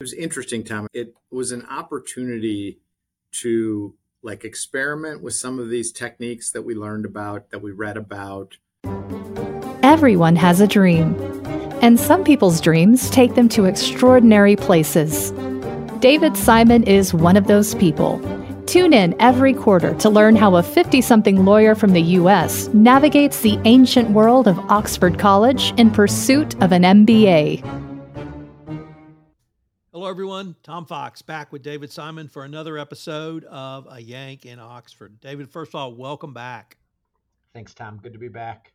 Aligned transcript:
It 0.00 0.04
was 0.04 0.14
interesting, 0.14 0.62
Tom. 0.62 0.86
It 0.92 1.16
was 1.28 1.50
an 1.50 1.66
opportunity 1.66 2.78
to 3.40 3.94
like 4.22 4.44
experiment 4.44 5.24
with 5.24 5.34
some 5.34 5.58
of 5.58 5.70
these 5.70 5.90
techniques 5.90 6.52
that 6.52 6.62
we 6.62 6.76
learned 6.76 7.04
about, 7.04 7.50
that 7.50 7.62
we 7.62 7.72
read 7.72 7.96
about. 7.96 8.58
Everyone 9.82 10.36
has 10.36 10.60
a 10.60 10.68
dream, 10.68 11.16
and 11.82 11.98
some 11.98 12.22
people's 12.22 12.60
dreams 12.60 13.10
take 13.10 13.34
them 13.34 13.48
to 13.48 13.64
extraordinary 13.64 14.54
places. 14.54 15.32
David 15.98 16.36
Simon 16.36 16.84
is 16.84 17.12
one 17.12 17.36
of 17.36 17.48
those 17.48 17.74
people. 17.74 18.20
Tune 18.66 18.94
in 18.94 19.20
every 19.20 19.52
quarter 19.52 19.94
to 19.94 20.08
learn 20.08 20.36
how 20.36 20.54
a 20.54 20.62
50 20.62 21.00
something 21.00 21.44
lawyer 21.44 21.74
from 21.74 21.92
the 21.92 22.02
U.S. 22.02 22.68
navigates 22.68 23.40
the 23.40 23.58
ancient 23.64 24.10
world 24.10 24.46
of 24.46 24.60
Oxford 24.70 25.18
College 25.18 25.74
in 25.76 25.90
pursuit 25.90 26.54
of 26.62 26.70
an 26.70 26.84
MBA. 26.84 27.87
Hello, 29.98 30.08
everyone. 30.08 30.54
Tom 30.62 30.86
Fox 30.86 31.22
back 31.22 31.50
with 31.50 31.64
David 31.64 31.90
Simon 31.90 32.28
for 32.28 32.44
another 32.44 32.78
episode 32.78 33.42
of 33.46 33.88
A 33.90 34.00
Yank 34.00 34.46
in 34.46 34.60
Oxford. 34.60 35.18
David, 35.20 35.50
first 35.50 35.72
of 35.72 35.74
all, 35.74 35.92
welcome 35.92 36.32
back. 36.32 36.76
Thanks, 37.52 37.74
Tom. 37.74 37.98
Good 38.00 38.12
to 38.12 38.18
be 38.20 38.28
back. 38.28 38.72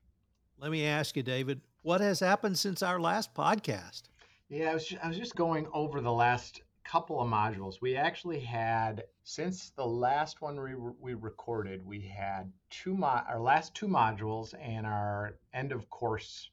Let 0.59 0.70
me 0.70 0.86
ask 0.86 1.16
you, 1.16 1.23
David, 1.23 1.62
what 1.82 2.02
has 2.02 2.20
happened 2.20 2.59
since 2.59 2.84
our 2.84 2.99
last 2.99 3.34
podcast? 3.34 4.02
Yeah, 4.49 4.72
I 4.72 4.73
was 4.73 4.86
just, 4.86 5.02
I 5.02 5.08
was 5.08 5.18
just 5.18 5.34
going 5.38 5.66
over 5.73 6.02
the 6.02 6.12
last 6.12 6.62
couple 6.84 7.22
of 7.22 7.30
modules. 7.30 7.76
We 7.80 7.96
actually 7.96 8.41
had 8.41 9.05
since 9.24 9.70
the 9.77 9.88
last 9.88 10.41
one 10.41 10.60
we, 10.60 10.76
we 10.99 11.13
recorded, 11.13 11.85
we 11.85 12.02
had 12.02 12.52
two 12.70 12.98
mo- 12.98 13.24
our 13.30 13.40
last 13.40 13.74
two 13.74 13.88
modules 13.88 14.54
and 14.62 14.85
our 14.85 15.38
end 15.54 15.71
of 15.71 15.90
course 15.90 16.49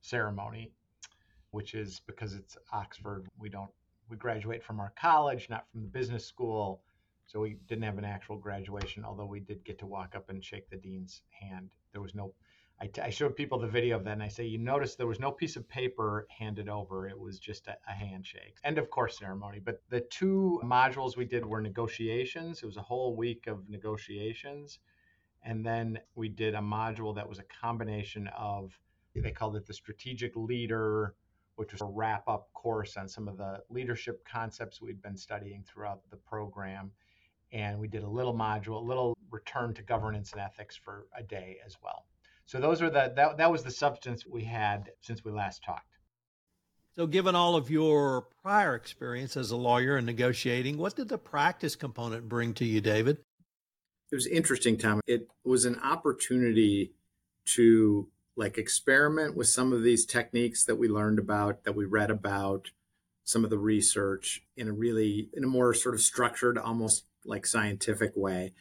ceremony, 0.00 0.70
which 1.50 1.74
is 1.74 2.00
because 2.06 2.34
it's 2.34 2.56
Oxford, 2.72 3.26
we 3.40 3.48
don't 3.48 3.72
we 4.08 4.16
graduate 4.16 4.62
from 4.62 4.80
our 4.80 4.92
college, 5.00 5.48
not 5.48 5.66
from 5.70 5.82
the 5.82 5.88
business 5.88 6.24
school. 6.24 6.82
So 7.26 7.40
we 7.40 7.56
didn't 7.66 7.84
have 7.84 7.98
an 7.98 8.04
actual 8.04 8.36
graduation, 8.36 9.04
although 9.04 9.26
we 9.26 9.40
did 9.40 9.64
get 9.64 9.78
to 9.80 9.86
walk 9.86 10.14
up 10.14 10.30
and 10.30 10.44
shake 10.44 10.70
the 10.70 10.76
dean's 10.76 11.22
hand. 11.30 11.70
There 11.92 12.00
was 12.00 12.14
no, 12.14 12.32
I, 12.80 12.86
t- 12.86 13.00
I 13.00 13.10
showed 13.10 13.34
people 13.34 13.58
the 13.58 13.66
video 13.66 13.96
of 13.96 14.04
that 14.04 14.12
and 14.12 14.22
I 14.22 14.28
say, 14.28 14.44
you 14.44 14.58
notice 14.58 14.94
there 14.94 15.08
was 15.08 15.18
no 15.18 15.32
piece 15.32 15.56
of 15.56 15.68
paper 15.68 16.28
handed 16.28 16.68
over. 16.68 17.08
It 17.08 17.18
was 17.18 17.40
just 17.40 17.66
a, 17.66 17.76
a 17.88 17.92
handshake. 17.92 18.58
End 18.62 18.78
of 18.78 18.90
course 18.90 19.18
ceremony. 19.18 19.58
But 19.58 19.82
the 19.88 20.02
two 20.02 20.60
modules 20.64 21.16
we 21.16 21.24
did 21.24 21.44
were 21.44 21.60
negotiations. 21.60 22.62
It 22.62 22.66
was 22.66 22.76
a 22.76 22.82
whole 22.82 23.16
week 23.16 23.48
of 23.48 23.68
negotiations. 23.68 24.78
And 25.42 25.66
then 25.66 25.98
we 26.14 26.28
did 26.28 26.54
a 26.54 26.60
module 26.60 27.14
that 27.16 27.28
was 27.28 27.40
a 27.40 27.44
combination 27.60 28.28
of, 28.38 28.78
they 29.16 29.32
called 29.32 29.56
it 29.56 29.66
the 29.66 29.72
strategic 29.72 30.36
leader, 30.36 31.14
which 31.56 31.72
was 31.72 31.80
a 31.80 31.86
wrap 31.86 32.28
up 32.28 32.48
course 32.54 32.96
on 32.96 33.08
some 33.08 33.28
of 33.28 33.36
the 33.36 33.62
leadership 33.70 34.24
concepts 34.24 34.80
we'd 34.80 35.02
been 35.02 35.16
studying 35.16 35.64
throughout 35.64 36.00
the 36.10 36.16
program. 36.16 36.92
And 37.52 37.78
we 37.78 37.88
did 37.88 38.02
a 38.02 38.08
little 38.08 38.34
module, 38.34 38.76
a 38.76 38.84
little 38.84 39.16
return 39.30 39.74
to 39.74 39.82
governance 39.82 40.32
and 40.32 40.40
ethics 40.40 40.76
for 40.76 41.06
a 41.16 41.22
day 41.22 41.58
as 41.64 41.76
well. 41.82 42.06
So 42.44 42.60
those 42.60 42.80
are 42.80 42.90
the 42.90 43.12
that, 43.16 43.36
that 43.38 43.50
was 43.50 43.62
the 43.62 43.70
substance 43.70 44.24
we 44.26 44.44
had 44.44 44.90
since 45.00 45.24
we 45.24 45.32
last 45.32 45.62
talked. 45.64 45.96
So 46.94 47.06
given 47.06 47.34
all 47.34 47.56
of 47.56 47.70
your 47.70 48.28
prior 48.42 48.74
experience 48.74 49.36
as 49.36 49.50
a 49.50 49.56
lawyer 49.56 49.96
and 49.96 50.06
negotiating, 50.06 50.78
what 50.78 50.96
did 50.96 51.08
the 51.08 51.18
practice 51.18 51.76
component 51.76 52.28
bring 52.28 52.54
to 52.54 52.64
you, 52.64 52.80
David? 52.80 53.18
It 54.10 54.14
was 54.14 54.26
interesting, 54.26 54.78
Tom. 54.78 55.00
It 55.06 55.28
was 55.44 55.64
an 55.64 55.78
opportunity 55.80 56.92
to 57.56 58.08
like 58.36 58.58
experiment 58.58 59.36
with 59.36 59.48
some 59.48 59.72
of 59.72 59.82
these 59.82 60.04
techniques 60.04 60.64
that 60.64 60.76
we 60.76 60.88
learned 60.88 61.18
about, 61.18 61.64
that 61.64 61.74
we 61.74 61.84
read 61.84 62.10
about, 62.10 62.70
some 63.24 63.42
of 63.42 63.50
the 63.50 63.58
research 63.58 64.42
in 64.56 64.68
a 64.68 64.72
really, 64.72 65.28
in 65.34 65.42
a 65.42 65.48
more 65.48 65.74
sort 65.74 65.94
of 65.94 66.00
structured, 66.00 66.56
almost 66.56 67.04
like 67.24 67.46
scientific 67.46 68.12
way 68.14 68.52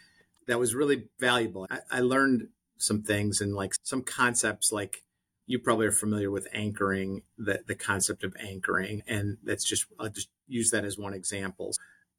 that 0.48 0.60
was 0.60 0.74
really 0.74 1.06
valuable. 1.20 1.68
I, 1.70 1.80
I 1.92 2.00
learned 2.00 2.48
some 2.78 3.02
things 3.02 3.42
and 3.42 3.56
like 3.56 3.74
some 3.84 4.02
concepts 4.02 4.72
like 4.72 5.04
you 5.48 5.60
probably 5.60 5.86
are 5.86 5.92
familiar 5.92 6.32
with 6.32 6.48
anchoring 6.54 7.22
the, 7.38 7.62
the 7.68 7.76
concept 7.76 8.24
of 8.24 8.36
anchoring 8.40 9.02
and 9.08 9.38
that's 9.44 9.64
just 9.64 9.86
i'll 10.00 10.10
just 10.10 10.30
use 10.48 10.72
that 10.72 10.84
as 10.84 10.98
one 10.98 11.14
example 11.14 11.72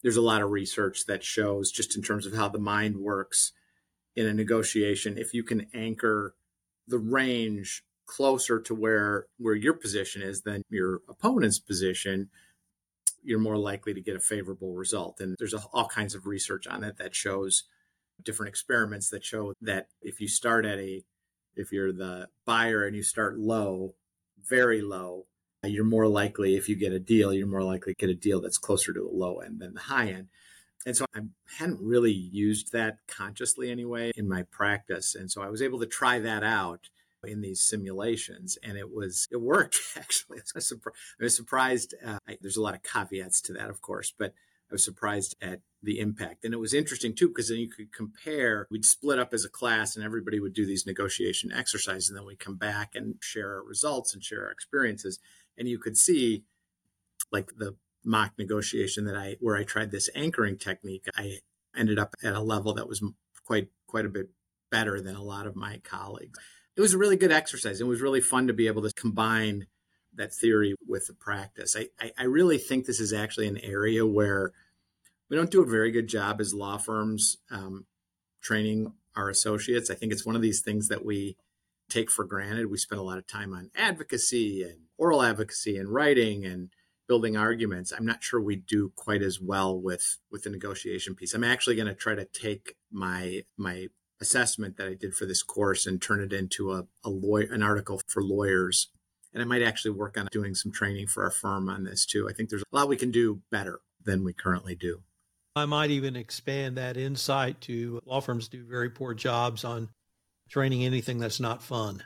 there's 0.03 0.17
a 0.17 0.23
lot 0.23 0.43
of 0.43 0.51
research 0.51 1.07
that 1.07 1.25
shows 1.25 1.71
just 1.71 1.97
in 1.97 2.03
terms 2.03 2.27
of 2.27 2.35
how 2.35 2.49
the 2.49 2.59
mind 2.59 2.97
works 2.97 3.53
in 4.15 4.27
a 4.27 4.33
negotiation 4.33 5.19
if 5.19 5.35
you 5.35 5.43
can 5.43 5.67
anchor 5.75 6.35
the 6.89 6.99
range 6.99 7.83
closer 8.07 8.61
to 8.61 8.75
where 8.75 9.27
where 9.39 9.55
your 9.55 9.75
position 9.75 10.23
is 10.23 10.43
than 10.43 10.63
your 10.71 11.01
opponent's 11.09 11.59
position 11.59 12.29
you're 13.27 13.41
more 13.41 13.59
likely 13.59 13.93
to 13.93 14.01
get 14.01 14.15
a 14.15 14.21
favorable 14.21 14.75
result. 14.75 15.21
And 15.21 15.35
there's 15.39 15.53
a, 15.53 15.59
all 15.73 15.89
kinds 15.89 16.15
of 16.15 16.27
research 16.27 16.69
on 16.69 16.85
it 16.85 16.97
that 16.99 17.15
shows 17.15 17.65
different 18.23 18.49
experiments 18.49 19.11
that 19.11 19.25
show 19.25 19.53
that 19.61 19.89
if 20.01 20.21
you 20.21 20.29
start 20.29 20.65
at 20.65 20.79
a 20.79 21.05
if 21.57 21.73
you're 21.73 21.93
the 21.93 22.29
buyer 22.45 22.87
and 22.87 22.97
you 22.97 23.03
start 23.03 23.39
low 23.39 23.95
very 24.49 24.81
low 24.81 25.27
you're 25.63 25.85
more 25.85 26.07
likely 26.07 26.57
if 26.57 26.67
you 26.67 26.77
get 26.77 26.93
a 26.93 26.99
deal 26.99 27.33
you're 27.33 27.47
more 27.47 27.63
likely 27.63 27.93
to 27.93 28.07
get 28.07 28.11
a 28.11 28.19
deal 28.19 28.41
that's 28.41 28.57
closer 28.57 28.93
to 28.93 29.01
the 29.01 29.15
low 29.15 29.39
end 29.41 29.61
than 29.61 29.75
the 29.75 29.81
high 29.81 30.09
end 30.09 30.29
and 30.87 30.97
so 30.97 31.05
I 31.15 31.21
hadn't 31.59 31.81
really 31.81 32.13
used 32.13 32.73
that 32.73 32.99
consciously 33.09 33.73
anyway 33.73 34.13
in 34.15 34.29
my 34.29 34.45
practice. 34.45 35.17
And 35.17 35.29
so 35.31 35.43
I 35.43 35.49
was 35.49 35.61
able 35.61 35.81
to 35.81 35.87
try 35.87 36.21
that 36.21 36.45
out 36.45 36.89
in 37.25 37.41
these 37.41 37.61
simulations 37.61 38.57
and 38.63 38.79
it 38.79 38.95
was 38.95 39.27
it 39.33 39.39
worked 39.39 39.77
actually. 39.97 40.39
I 40.39 40.61
was, 41.21 41.37
surprised, 41.37 41.95
uh, 42.07 42.19
I, 42.29 42.39
there's 42.41 42.57
a 42.57 42.63
lot 42.63 42.75
of 42.75 42.85
caveats 42.85 43.41
to 43.43 43.53
that 43.55 43.69
of 43.69 43.81
course 43.83 44.15
but 44.17 44.33
i 44.71 44.75
was 44.75 44.85
surprised 44.85 45.35
at 45.43 45.61
the 45.83 45.99
impact. 45.99 46.45
And 46.45 46.55
it 46.55 46.59
was 46.59 46.73
interesting 46.73 47.17
too 47.17 47.29
because 47.29 47.49
then 47.49 47.59
you 47.59 47.69
could 47.69 47.93
compare 47.93 48.69
we'd 48.71 48.85
split 48.85 49.19
up 49.19 49.35
as 49.35 49.45
a 49.45 49.49
class 49.49 49.97
and 49.97 50.05
everybody 50.05 50.39
would 50.39 50.55
do 50.55 50.67
these 50.67 50.87
negotiation 50.87 51.51
exercises 51.51 52.09
and 52.09 52.17
then 52.17 52.27
we'd 52.27 52.39
come 52.39 52.57
back 52.57 52.95
and 52.95 53.17
share 53.21 53.55
our 53.55 53.65
results 53.65 54.15
and 54.15 54.23
share 54.23 54.45
our 54.45 54.53
experiences. 54.53 55.19
And 55.59 55.69
you 55.69 55.81
could 55.81 55.97
see 55.97 56.45
like 57.33 57.57
the 57.57 57.75
mock 58.07 58.33
negotiation 58.39 59.05
that 59.05 59.17
I 59.17 59.37
where 59.41 59.57
I 59.57 59.65
tried 59.65 59.91
this 59.91 60.09
anchoring 60.15 60.57
technique, 60.57 61.07
I 61.17 61.39
ended 61.77 61.99
up 61.99 62.15
at 62.23 62.35
a 62.35 62.41
level 62.41 62.75
that 62.75 62.89
was 62.89 63.03
quite 63.45 63.69
quite 63.87 64.07
a 64.07 64.11
bit 64.11 64.31
better 64.71 65.01
than 65.01 65.17
a 65.17 65.23
lot 65.23 65.47
of 65.47 65.57
my 65.57 65.81
colleagues. 65.85 66.39
It 66.77 66.81
was 66.81 66.95
a 66.95 66.99
really 66.99 67.17
good 67.17 67.33
exercise. 67.33 67.81
It 67.81 67.87
was 67.87 68.01
really 68.01 68.21
fun 68.21 68.47
to 68.47 68.53
be 68.53 68.67
able 68.67 68.83
to 68.83 68.93
combine 68.93 69.67
that 70.15 70.35
theory 70.35 70.75
with 70.87 71.07
the 71.07 71.15
practice. 71.15 71.77
I, 71.77 71.89
I, 72.01 72.13
I 72.19 72.25
really 72.25 72.59
think 72.59 72.85
this 72.85 73.01
is 73.01 73.13
actually 73.13 73.49
an 73.49 73.59
area 73.59 74.07
where 74.07 74.53
we 75.29 75.37
don't 75.37 75.51
do 75.51 75.63
a 75.63 75.67
very 75.67 75.91
good 75.91 76.09
job 76.09 76.41
as 76.41 76.55
law 76.55 76.79
firms 76.79 77.37
um, 77.51 77.87
training 78.43 78.93
our 79.15 79.29
associates. 79.29 79.91
I 79.91 79.95
think 79.95 80.13
it's 80.13 80.27
one 80.27 80.37
of 80.37 80.43
these 80.43 80.61
things 80.61 80.89
that 80.89 81.05
we 81.05 81.37
take 81.89 82.11
for 82.11 82.25
granted. 82.25 82.71
We 82.71 82.79
spend 82.79 83.01
a 83.01 83.05
lot 83.05 83.19
of 83.19 83.27
time 83.27 83.55
on 83.55 83.71
advocacy 83.75 84.63
and 84.63 84.83
oral 84.99 85.23
advocacy 85.23 85.77
and 85.77 85.89
writing 85.89 86.45
and 86.45 86.71
building 87.09 87.37
arguments 87.37 87.93
i'm 87.93 88.07
not 88.07 88.23
sure 88.23 88.41
we 88.41 88.57
do 88.57 88.93
quite 88.97 89.23
as 89.23 89.41
well 89.41 89.79
with 89.79 90.19
with 90.31 90.43
the 90.43 90.51
negotiation 90.51 91.15
piece. 91.15 91.35
I'm 91.35 91.45
actually 91.45 91.77
going 91.77 91.89
to 91.89 91.95
try 91.95 92.15
to 92.15 92.25
take 92.25 92.77
my 92.91 93.43
my 93.57 93.89
assessment 94.21 94.77
that 94.77 94.89
i 94.89 94.95
did 94.95 95.15
for 95.15 95.27
this 95.27 95.43
course 95.43 95.87
and 95.87 96.01
turn 96.01 96.21
it 96.21 96.33
into 96.33 96.73
a, 96.73 96.85
a 97.05 97.11
lawyer 97.11 97.49
an 97.51 97.63
article 97.63 98.01
for 98.07 98.23
lawyers. 98.23 98.89
And 99.33 99.43
i 99.43 99.47
might 99.47 99.63
actually 99.63 99.93
work 99.93 100.17
on 100.17 100.29
doing 100.31 100.55
some 100.55 100.73
training 100.73 101.09
for 101.09 101.25
our 101.25 101.31
firm 101.31 101.69
on 101.69 101.85
this 101.85 102.07
too. 102.07 102.29
I 102.29 102.33
think 102.33 102.49
there's 102.49 102.63
a 102.63 102.77
lot 102.77 102.89
we 102.89 102.97
can 102.97 103.11
do 103.11 103.43
better 103.51 103.81
than 104.05 104.25
we 104.25 104.33
currently 104.33 104.75
do. 104.75 105.03
I 105.55 105.65
might 105.65 105.91
even 105.91 106.17
expand 106.17 106.77
that 106.77 106.97
insight 106.97 107.61
to 107.63 108.01
law 108.05 108.21
firms 108.21 108.49
do 108.49 108.65
very 108.65 108.91
poor 108.91 109.15
jobs 109.15 109.65
on 109.65 109.89
training 110.49 110.85
anything 110.85 111.19
that's 111.19 111.41
not 111.41 111.63
fun. 111.63 112.05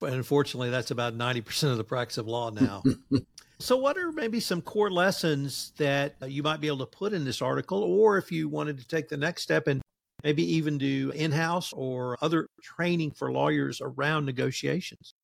But 0.00 0.12
unfortunately 0.12 0.70
that's 0.70 0.90
about 0.90 1.16
90% 1.16 1.70
of 1.70 1.76
the 1.76 1.84
practice 1.84 2.18
of 2.18 2.26
law 2.26 2.50
now 2.50 2.82
So, 3.62 3.76
what 3.76 3.96
are 3.96 4.10
maybe 4.10 4.40
some 4.40 4.60
core 4.60 4.90
lessons 4.90 5.72
that 5.76 6.16
uh, 6.20 6.26
you 6.26 6.42
might 6.42 6.60
be 6.60 6.66
able 6.66 6.78
to 6.78 6.86
put 6.86 7.12
in 7.12 7.24
this 7.24 7.40
article, 7.40 7.80
or 7.84 8.18
if 8.18 8.32
you 8.32 8.48
wanted 8.48 8.76
to 8.78 8.88
take 8.88 9.08
the 9.08 9.16
next 9.16 9.42
step 9.42 9.68
and 9.68 9.80
maybe 10.24 10.42
even 10.56 10.78
do 10.78 11.12
in 11.14 11.30
house 11.30 11.72
or 11.72 12.18
other 12.20 12.48
training 12.60 13.12
for 13.12 13.30
lawyers 13.30 13.80
around 13.80 14.26
negotiations? 14.26 15.14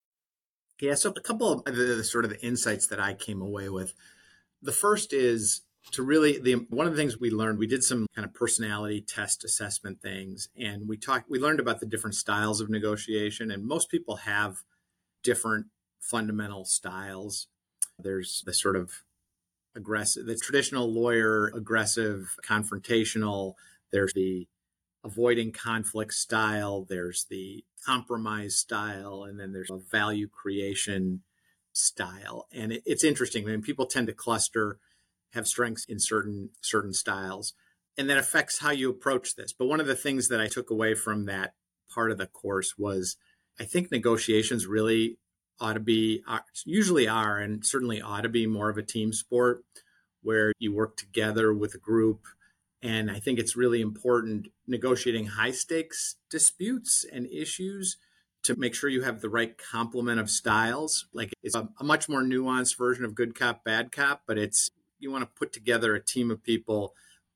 Yeah, 0.81 0.95
so 0.95 1.11
a 1.11 1.21
couple 1.21 1.53
of 1.53 1.65
the, 1.65 1.73
the, 1.73 2.05
sort 2.05 2.25
of 2.25 2.31
the 2.31 2.41
insights 2.41 2.87
that 2.87 3.01
I 3.01 3.15
came 3.15 3.43
away 3.43 3.71
with. 3.71 3.93
The 4.63 4.71
first 4.71 5.13
is 5.13 5.63
to 5.91 6.05
really 6.05 6.39
the 6.39 6.65
one 6.71 6.87
of 6.87 6.93
the 6.93 6.99
things 6.99 7.19
we 7.19 7.31
learned. 7.31 7.59
We 7.59 7.67
did 7.67 7.83
some 7.83 8.07
kind 8.15 8.25
of 8.25 8.35
personality 8.35 9.01
test 9.01 9.43
assessment 9.43 10.01
things, 10.01 10.49
and 10.57 10.87
we 10.87 10.97
talked. 10.97 11.29
We 11.29 11.41
learned 11.41 11.59
about 11.59 11.81
the 11.81 11.87
different 11.87 12.15
styles 12.15 12.61
of 12.61 12.71
negotiation, 12.71 13.51
and 13.51 13.67
most 13.67 13.91
people 13.91 14.15
have 14.15 14.59
different 15.25 15.67
fundamental 15.99 16.65
styles 16.65 17.49
there's 17.99 18.43
the 18.47 18.55
sort 18.55 18.77
of 18.77 19.03
aggressive, 19.75 20.27
the 20.27 20.37
traditional 20.37 20.93
lawyer, 20.93 21.53
aggressive, 21.55 22.37
confrontational. 22.47 23.55
There's 23.93 24.13
the 24.13 24.49
avoiding 25.05 25.53
conflict 25.53 26.15
style. 26.15 26.87
There's 26.89 27.27
the 27.31 27.65
compromise 27.85 28.57
style. 28.57 29.25
And 29.25 29.39
then 29.39 29.53
there's 29.53 29.71
a 29.71 29.79
value 29.79 30.29
creation 30.29 31.23
style. 31.73 32.47
And 32.53 32.73
it, 32.73 32.83
it's 32.85 33.05
interesting. 33.05 33.45
I 33.45 33.53
mean, 33.53 33.63
people 33.63 33.87
tend 33.87 34.09
to 34.09 34.13
cluster 34.13 34.79
have 35.35 35.47
strengths 35.47 35.85
in 35.85 35.99
certain 35.99 36.51
certain 36.63 36.93
styles 36.93 37.53
and 37.99 38.09
that 38.09 38.17
affects 38.17 38.61
how 38.61 38.71
you 38.71 38.89
approach 38.89 39.35
this. 39.35 39.53
But 39.53 39.67
one 39.67 39.81
of 39.81 39.87
the 39.87 39.97
things 39.97 40.29
that 40.29 40.41
I 40.41 40.47
took 40.47 40.71
away 40.71 40.95
from 40.95 41.27
that 41.27 41.55
part 41.93 42.13
of 42.13 42.19
the 42.19 42.27
course 42.27 42.75
was 42.79 43.17
I 43.59 43.65
think 43.65 43.91
negotiations 43.91 44.67
really 44.67 45.19
ought 45.61 45.75
to 45.75 45.81
be, 45.81 46.23
uh, 46.27 46.41
usually 46.65 47.09
are, 47.09 47.39
and 47.39 47.65
certainly 47.65 48.01
ought 48.01 48.23
to 48.23 48.29
be 48.29 48.47
more 48.47 48.69
of 48.69 48.79
a 48.79 48.83
team 48.83 49.13
sport 49.13 49.65
where 50.23 50.53
you 50.59 50.73
work 50.73 50.97
together 50.97 51.53
with 51.53 51.75
a 51.75 51.79
group. 51.79 52.27
And 52.83 53.11
I 53.11 53.19
think 53.19 53.39
it's 53.39 53.57
really 53.57 53.81
important 53.81 54.49
negotiating 54.67 55.27
high 55.27 55.51
stakes 55.51 56.17
disputes 56.31 57.05
and 57.11 57.27
issues 57.27 57.97
to 58.45 58.59
make 58.59 58.75
sure 58.75 58.89
you 58.89 59.03
have 59.03 59.21
the 59.21 59.29
right 59.29 59.59
complement 59.59 60.21
of 60.21 60.31
styles. 60.31 61.07
Like 61.13 61.33
it's 61.43 61.57
a, 61.57 61.69
a 61.81 61.85
much 61.85 62.09
more 62.09 62.23
nuanced 62.23 62.79
version 62.79 63.05
of 63.05 63.15
good 63.15 63.35
cop, 63.35 63.65
bad 63.65 63.91
cop, 63.91 64.23
but 64.27 64.39
it's 64.39 64.71
you 65.01 65.11
want 65.11 65.23
to 65.23 65.39
put 65.39 65.53
together 65.53 65.95
a 65.95 66.05
team 66.05 66.31
of 66.31 66.43
people 66.43 66.95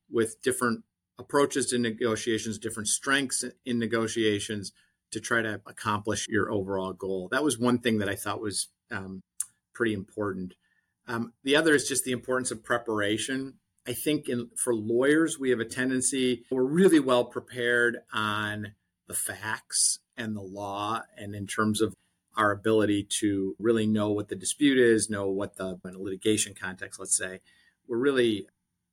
with 0.09 0.41
different 0.41 0.83
approaches 1.17 1.67
to 1.67 1.77
negotiations, 1.77 2.57
different 2.57 2.87
strengths 2.87 3.43
in 3.65 3.79
negotiations 3.79 4.71
to 5.13 5.19
try 5.19 5.41
to 5.41 5.61
accomplish 5.65 6.27
your 6.27 6.51
overall 6.51 6.93
goal. 6.93 7.29
That 7.31 7.43
was 7.43 7.57
one 7.57 7.79
thing 7.79 7.99
that 7.99 8.09
I 8.09 8.15
thought 8.15 8.41
was 8.41 8.69
um, 8.91 9.21
pretty 9.73 9.93
important. 9.93 10.53
Um, 11.07 11.33
the 11.43 11.55
other 11.55 11.73
is 11.73 11.87
just 11.87 12.03
the 12.03 12.11
importance 12.11 12.51
of 12.51 12.63
preparation. 12.63 13.55
I 13.87 13.93
think 13.93 14.29
in, 14.29 14.49
for 14.55 14.73
lawyers, 14.73 15.37
we 15.39 15.49
have 15.49 15.59
a 15.59 15.65
tendency, 15.65 16.45
we're 16.49 16.63
really 16.63 16.99
well 16.99 17.25
prepared 17.25 17.97
on 18.13 18.73
the 19.07 19.13
facts 19.13 19.99
and 20.15 20.35
the 20.35 20.41
law, 20.41 21.01
and 21.17 21.35
in 21.35 21.47
terms 21.47 21.81
of 21.81 21.93
our 22.35 22.51
ability 22.51 23.05
to 23.19 23.55
really 23.59 23.85
know 23.85 24.09
what 24.09 24.29
the 24.29 24.35
dispute 24.35 24.77
is, 24.77 25.09
know 25.09 25.27
what 25.29 25.57
the 25.57 25.79
in 25.85 25.95
a 25.95 25.99
litigation 25.99 26.53
context, 26.59 26.99
let's 26.99 27.17
say, 27.17 27.41
we're 27.87 27.97
really 27.97 28.47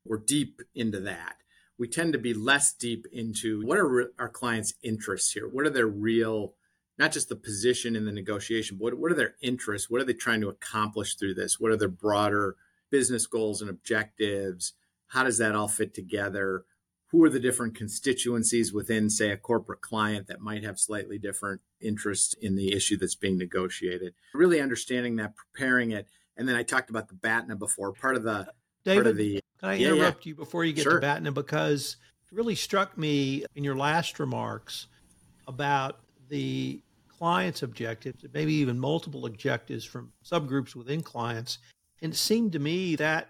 we're 0.05 0.19
deep 0.19 0.61
into 0.75 1.01
that. 1.01 1.37
We 1.81 1.89
tend 1.89 2.13
to 2.13 2.19
be 2.19 2.35
less 2.35 2.75
deep 2.75 3.07
into 3.11 3.63
what 3.65 3.79
are 3.79 4.13
our 4.19 4.29
clients' 4.29 4.75
interests 4.83 5.33
here? 5.33 5.49
What 5.49 5.65
are 5.65 5.71
their 5.71 5.87
real, 5.87 6.53
not 6.99 7.11
just 7.11 7.31
the 7.31 7.37
position 7.37 7.97
in 7.97 8.05
the 8.05 8.13
negotiation, 8.13 8.77
but 8.77 8.85
what, 8.85 8.99
what 8.99 9.13
are 9.13 9.15
their 9.15 9.37
interests? 9.41 9.89
What 9.89 10.03
are 10.03 10.05
they 10.05 10.13
trying 10.13 10.43
to 10.43 10.51
accomplish 10.51 11.17
through 11.17 11.35
this? 11.35 11.59
What 11.59 11.73
are 11.73 11.79
their 11.79 11.89
broader 11.89 12.57
business 12.91 13.27
goals 13.27 13.63
and 13.63 13.71
objectives? 13.71 14.75
How 15.09 15.25
does 15.25 15.39
that 15.39 15.55
all 15.55 15.69
fit 15.69 15.95
together? 15.95 16.65
Who 17.13 17.25
are 17.25 17.31
the 17.31 17.41
different 17.41 17.75
constituencies 17.75 18.75
within, 18.75 19.09
say, 19.09 19.31
a 19.31 19.39
corporate 19.39 19.81
client 19.81 20.27
that 20.27 20.43
might 20.43 20.63
have 20.63 20.79
slightly 20.79 21.19
different 21.19 21.63
interests 21.81 22.35
in 22.43 22.57
the 22.57 22.75
issue 22.75 22.99
that's 22.99 23.15
being 23.15 23.39
negotiated? 23.39 24.13
Really 24.35 24.61
understanding 24.61 25.17
that, 25.17 25.33
preparing 25.35 25.93
it. 25.93 26.09
And 26.37 26.47
then 26.47 26.57
I 26.57 26.63
talked 26.63 26.91
about 26.91 27.09
the 27.09 27.15
BATNA 27.15 27.57
before. 27.57 27.95
Part 27.95 28.17
of 28.17 28.23
the 28.23 28.53
David, 28.85 28.97
part 28.97 29.07
of 29.07 29.17
the 29.17 29.41
can 29.61 29.69
I 29.69 29.75
yeah, 29.75 29.89
interrupt 29.89 30.25
yeah. 30.25 30.31
you 30.31 30.35
before 30.35 30.65
you 30.65 30.73
get 30.73 30.83
sure. 30.83 31.01
to 31.01 31.07
BATNA? 31.07 31.33
Because 31.33 31.97
it 32.31 32.37
really 32.37 32.55
struck 32.55 32.97
me 32.97 33.45
in 33.55 33.63
your 33.63 33.77
last 33.77 34.19
remarks 34.19 34.87
about 35.47 36.01
the 36.29 36.81
client's 37.09 37.63
objectives, 37.63 38.25
maybe 38.33 38.55
even 38.55 38.79
multiple 38.79 39.27
objectives 39.27 39.85
from 39.85 40.13
subgroups 40.25 40.75
within 40.75 41.03
clients. 41.03 41.59
And 42.01 42.15
it 42.15 42.17
seemed 42.17 42.53
to 42.53 42.59
me 42.59 42.97
that 42.97 43.29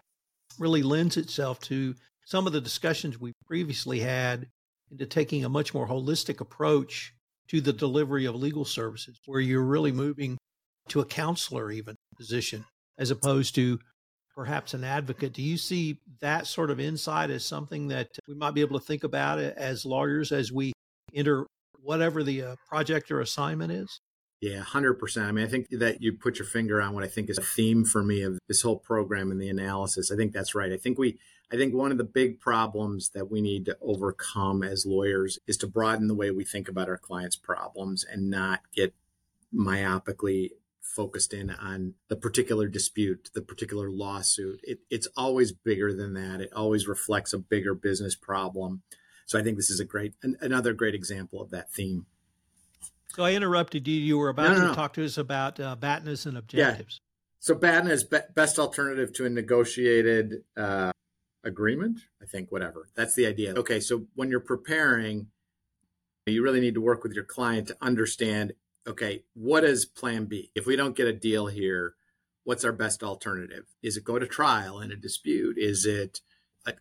really 0.58 0.82
lends 0.82 1.16
itself 1.16 1.60
to 1.60 1.94
some 2.24 2.46
of 2.46 2.52
the 2.52 2.60
discussions 2.60 3.18
we 3.18 3.32
previously 3.46 3.98
had 3.98 4.46
into 4.92 5.06
taking 5.06 5.44
a 5.44 5.48
much 5.48 5.74
more 5.74 5.88
holistic 5.88 6.40
approach 6.40 7.12
to 7.48 7.60
the 7.60 7.72
delivery 7.72 8.26
of 8.26 8.36
legal 8.36 8.64
services, 8.64 9.18
where 9.26 9.40
you're 9.40 9.62
really 9.62 9.90
moving 9.90 10.38
to 10.88 11.00
a 11.00 11.04
counselor 11.04 11.72
even 11.72 11.96
position 12.16 12.64
as 12.98 13.10
opposed 13.10 13.54
to 13.56 13.80
perhaps 14.40 14.72
an 14.72 14.84
advocate. 14.84 15.34
Do 15.34 15.42
you 15.42 15.58
see 15.58 15.98
that 16.20 16.46
sort 16.46 16.70
of 16.70 16.80
insight 16.80 17.28
as 17.28 17.44
something 17.44 17.88
that 17.88 18.08
we 18.26 18.34
might 18.34 18.54
be 18.54 18.62
able 18.62 18.80
to 18.80 18.86
think 18.86 19.04
about 19.04 19.38
as 19.38 19.84
lawyers 19.84 20.32
as 20.32 20.50
we 20.50 20.72
enter 21.12 21.44
whatever 21.82 22.22
the 22.22 22.42
uh, 22.42 22.56
project 22.66 23.10
or 23.10 23.20
assignment 23.20 23.70
is? 23.70 24.00
Yeah, 24.40 24.62
100%. 24.62 25.22
I 25.22 25.30
mean, 25.32 25.44
I 25.44 25.48
think 25.48 25.68
that 25.72 26.00
you 26.00 26.14
put 26.14 26.38
your 26.38 26.46
finger 26.46 26.80
on 26.80 26.94
what 26.94 27.04
I 27.04 27.06
think 27.06 27.28
is 27.28 27.36
a 27.36 27.42
theme 27.42 27.84
for 27.84 28.02
me 28.02 28.22
of 28.22 28.38
this 28.48 28.62
whole 28.62 28.78
program 28.78 29.30
and 29.30 29.38
the 29.38 29.50
analysis. 29.50 30.10
I 30.10 30.16
think 30.16 30.32
that's 30.32 30.54
right. 30.54 30.72
I 30.72 30.78
think 30.78 30.98
we 30.98 31.18
I 31.52 31.56
think 31.56 31.74
one 31.74 31.92
of 31.92 31.98
the 31.98 32.04
big 32.04 32.40
problems 32.40 33.10
that 33.10 33.30
we 33.30 33.42
need 33.42 33.66
to 33.66 33.76
overcome 33.82 34.62
as 34.62 34.86
lawyers 34.86 35.38
is 35.46 35.58
to 35.58 35.66
broaden 35.66 36.08
the 36.08 36.14
way 36.14 36.30
we 36.30 36.44
think 36.44 36.66
about 36.66 36.88
our 36.88 36.96
clients' 36.96 37.36
problems 37.36 38.06
and 38.10 38.30
not 38.30 38.60
get 38.74 38.94
myopically 39.54 40.52
focused 40.82 41.32
in 41.32 41.50
on 41.50 41.94
the 42.08 42.16
particular 42.16 42.68
dispute, 42.68 43.30
the 43.34 43.42
particular 43.42 43.90
lawsuit. 43.90 44.60
It, 44.62 44.80
it's 44.90 45.08
always 45.16 45.52
bigger 45.52 45.94
than 45.94 46.14
that. 46.14 46.40
It 46.40 46.52
always 46.54 46.88
reflects 46.88 47.32
a 47.32 47.38
bigger 47.38 47.74
business 47.74 48.14
problem. 48.14 48.82
So 49.26 49.38
I 49.38 49.42
think 49.42 49.56
this 49.56 49.70
is 49.70 49.80
a 49.80 49.84
great, 49.84 50.14
an, 50.22 50.36
another 50.40 50.72
great 50.72 50.94
example 50.94 51.40
of 51.40 51.50
that 51.50 51.72
theme. 51.72 52.06
So 53.14 53.24
I 53.24 53.32
interrupted 53.32 53.86
you. 53.86 53.94
You 53.94 54.18
were 54.18 54.28
about 54.28 54.50
no, 54.50 54.54
no, 54.54 54.60
to 54.60 54.66
no. 54.68 54.74
talk 54.74 54.92
to 54.94 55.04
us 55.04 55.18
about 55.18 55.58
uh, 55.58 55.76
BATNAs 55.76 56.26
and 56.26 56.36
objectives. 56.36 57.00
Yeah. 57.00 57.06
So 57.40 57.54
BATNA 57.54 57.90
is 57.90 58.04
be- 58.04 58.18
best 58.34 58.58
alternative 58.58 59.12
to 59.14 59.26
a 59.26 59.30
negotiated 59.30 60.44
uh, 60.56 60.92
agreement. 61.44 62.00
I 62.22 62.26
think 62.26 62.52
whatever. 62.52 62.88
That's 62.94 63.14
the 63.14 63.26
idea. 63.26 63.54
Okay, 63.54 63.80
so 63.80 64.06
when 64.14 64.30
you're 64.30 64.40
preparing, 64.40 65.28
you 66.26 66.42
really 66.42 66.60
need 66.60 66.74
to 66.74 66.80
work 66.80 67.02
with 67.02 67.12
your 67.12 67.24
client 67.24 67.68
to 67.68 67.76
understand 67.80 68.52
okay, 68.86 69.24
what 69.34 69.64
is 69.64 69.84
plan 69.84 70.26
B? 70.26 70.50
If 70.54 70.66
we 70.66 70.76
don't 70.76 70.96
get 70.96 71.06
a 71.06 71.12
deal 71.12 71.46
here, 71.46 71.94
what's 72.44 72.64
our 72.64 72.72
best 72.72 73.02
alternative? 73.02 73.66
Is 73.82 73.96
it 73.96 74.04
go 74.04 74.18
to 74.18 74.26
trial 74.26 74.80
in 74.80 74.90
a 74.90 74.96
dispute? 74.96 75.58
Is 75.58 75.86
it 75.86 76.20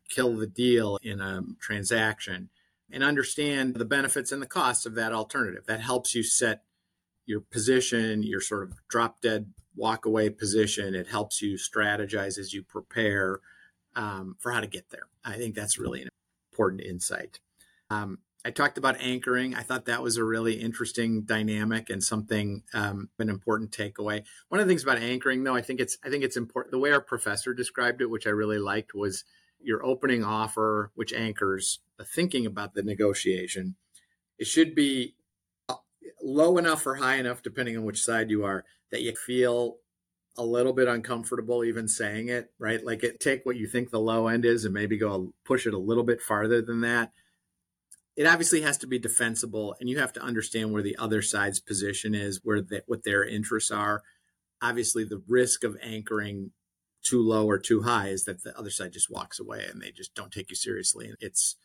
kill 0.10 0.36
the 0.36 0.48
deal 0.48 0.98
in 1.02 1.22
a 1.22 1.44
transaction? 1.60 2.50
And 2.92 3.04
understand 3.04 3.76
the 3.76 3.86
benefits 3.86 4.32
and 4.32 4.42
the 4.42 4.48
costs 4.48 4.86
of 4.86 4.96
that 4.96 5.14
alternative. 5.14 5.66
That 5.68 5.82
helps 5.82 6.16
you 6.16 6.24
set 6.24 6.64
your 7.26 7.42
position, 7.42 8.24
your 8.24 8.42
sort 8.42 8.64
of 8.64 8.74
drop 8.88 9.22
dead 9.22 9.54
walk 9.76 10.06
away 10.06 10.32
position. 10.32 10.96
It 10.96 11.08
helps 11.08 11.42
you 11.42 11.56
strategize 11.56 12.40
as 12.40 12.54
you 12.54 12.64
prepare 12.64 13.42
um, 13.96 14.36
for 14.40 14.52
how 14.52 14.62
to 14.62 14.68
get 14.68 14.90
there. 14.90 15.08
I 15.24 15.38
think 15.38 15.54
that's 15.54 15.78
really 15.78 16.02
an 16.02 16.10
important 16.52 16.82
insight. 16.82 17.40
Um, 17.92 18.20
I 18.46 18.52
talked 18.52 18.78
about 18.78 19.02
anchoring. 19.02 19.54
I 19.54 19.64
thought 19.64 19.86
that 19.86 20.02
was 20.02 20.16
a 20.16 20.24
really 20.24 20.54
interesting 20.54 21.24
dynamic 21.24 21.90
and 21.90 22.02
something 22.02 22.64
um, 22.74 23.10
an 23.20 23.30
important 23.30 23.72
takeaway. 23.72 24.24
One 24.48 24.62
of 24.62 24.68
the 24.68 24.72
things 24.72 24.84
about 24.84 24.98
anchoring, 24.98 25.44
though, 25.44 25.56
I 25.56 25.62
think 25.62 25.82
it's 25.82 25.98
I 26.06 26.10
think 26.10 26.24
it's 26.24 26.38
important. 26.38 26.72
The 26.72 26.80
way 26.80 26.92
our 26.92 27.02
professor 27.02 27.54
described 27.54 28.02
it, 28.02 28.10
which 28.10 28.26
I 28.26 28.32
really 28.32 28.60
liked, 28.60 28.96
was 28.96 29.26
your 29.62 29.86
opening 29.86 30.24
offer, 30.24 30.92
which 30.96 31.12
anchors 31.12 31.80
the 31.98 32.06
thinking 32.06 32.46
about 32.46 32.76
the 32.76 32.84
negotiation. 32.84 33.76
It 34.38 34.48
should 34.48 34.74
be 34.74 35.16
uh, 35.68 35.76
low 36.24 36.58
enough 36.58 36.88
or 36.88 36.96
high 36.96 37.16
enough, 37.16 37.44
depending 37.44 37.76
on 37.76 37.84
which 37.84 38.02
side 38.02 38.32
you 38.32 38.46
are, 38.46 38.64
that 38.90 39.02
you 39.02 39.14
feel 39.16 39.80
a 40.38 40.46
little 40.46 40.72
bit 40.72 40.88
uncomfortable 40.88 41.66
even 41.66 41.90
saying 41.90 42.30
it. 42.30 42.54
Right, 42.58 42.82
like 42.86 43.04
it 43.04 43.20
take 43.20 43.46
what 43.46 43.58
you 43.58 43.68
think 43.68 43.90
the 43.90 44.00
low 44.00 44.30
end 44.30 44.46
is 44.46 44.64
and 44.64 44.74
maybe 44.74 44.98
go 44.98 45.34
push 45.44 45.68
it 45.68 45.74
a 45.74 45.78
little 45.78 46.06
bit 46.06 46.22
farther 46.22 46.62
than 46.62 46.80
that 46.82 47.12
it 48.20 48.28
obviously 48.28 48.60
has 48.60 48.78
to 48.78 48.86
be 48.86 49.00
defensible 49.00 49.78
and 49.80 49.90
you 49.90 49.98
have 49.98 50.12
to 50.12 50.22
understand 50.22 50.74
where 50.74 50.84
the 50.84 50.98
other 50.98 51.22
side's 51.22 51.62
position 51.62 52.14
is 52.14 52.42
where 52.44 52.60
the, 52.60 52.84
what 52.86 53.06
their 53.06 53.24
interests 53.24 53.72
are. 53.72 54.04
Obviously 54.62 55.06
the 55.06 55.24
risk 55.26 55.64
of 55.64 55.78
anchoring 55.82 56.52
too 57.02 57.22
low 57.22 57.48
or 57.48 57.58
too 57.58 57.84
high 57.84 58.10
is 58.10 58.26
that 58.26 58.44
the 58.44 58.56
other 58.60 58.72
side 58.72 58.92
just 58.92 59.10
walks 59.10 59.40
away 59.40 59.66
and 59.72 59.82
they 59.82 59.92
just 59.92 60.14
don't 60.16 60.34
take 60.34 60.50
you 60.50 60.56
seriously 60.58 61.08
and 61.08 61.16
it's 61.22 61.56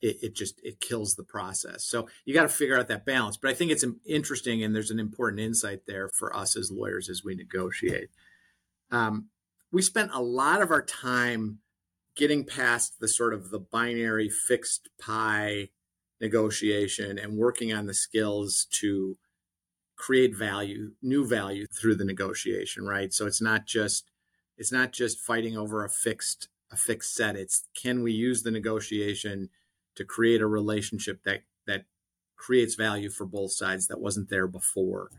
it, 0.00 0.18
it 0.22 0.36
just 0.36 0.60
it 0.62 0.80
kills 0.80 1.16
the 1.16 1.24
process. 1.24 1.84
So 1.84 2.06
you 2.24 2.32
got 2.32 2.42
to 2.42 2.48
figure 2.48 2.78
out 2.78 2.86
that 2.86 3.04
balance 3.04 3.36
but 3.36 3.50
i 3.50 3.54
think 3.54 3.72
it's 3.72 3.84
interesting 4.06 4.62
and 4.62 4.72
there's 4.72 4.92
an 4.92 5.00
important 5.00 5.40
insight 5.40 5.80
there 5.88 6.08
for 6.10 6.34
us 6.36 6.56
as 6.56 6.70
lawyers 6.70 7.08
as 7.08 7.24
we 7.24 7.34
negotiate. 7.34 8.10
Um, 8.92 9.30
we 9.72 9.82
spent 9.82 10.12
a 10.14 10.22
lot 10.22 10.62
of 10.62 10.70
our 10.70 10.84
time 10.84 11.58
getting 12.14 12.44
past 12.44 13.00
the 13.00 13.08
sort 13.08 13.34
of 13.34 13.50
the 13.50 13.58
binary 13.58 14.28
fixed 14.28 14.90
pie 15.00 15.70
negotiation 16.20 17.18
and 17.18 17.36
working 17.36 17.72
on 17.72 17.86
the 17.86 17.94
skills 17.94 18.66
to 18.70 19.16
create 19.96 20.36
value, 20.36 20.92
new 21.02 21.26
value 21.26 21.66
through 21.66 21.94
the 21.94 22.04
negotiation, 22.04 22.84
right? 22.86 23.12
So 23.12 23.26
it's 23.26 23.42
not 23.42 23.66
just 23.66 24.10
it's 24.56 24.72
not 24.72 24.92
just 24.92 25.18
fighting 25.18 25.56
over 25.56 25.84
a 25.84 25.90
fixed 25.90 26.48
a 26.70 26.76
fixed 26.76 27.14
set. 27.14 27.36
It's 27.36 27.68
can 27.80 28.02
we 28.02 28.12
use 28.12 28.42
the 28.42 28.50
negotiation 28.50 29.50
to 29.96 30.04
create 30.04 30.40
a 30.40 30.46
relationship 30.46 31.22
that 31.24 31.42
that 31.66 31.84
creates 32.36 32.74
value 32.74 33.10
for 33.10 33.24
both 33.24 33.52
sides 33.52 33.86
that 33.86 34.00
wasn't 34.00 34.28
there 34.28 34.46
before. 34.46 35.10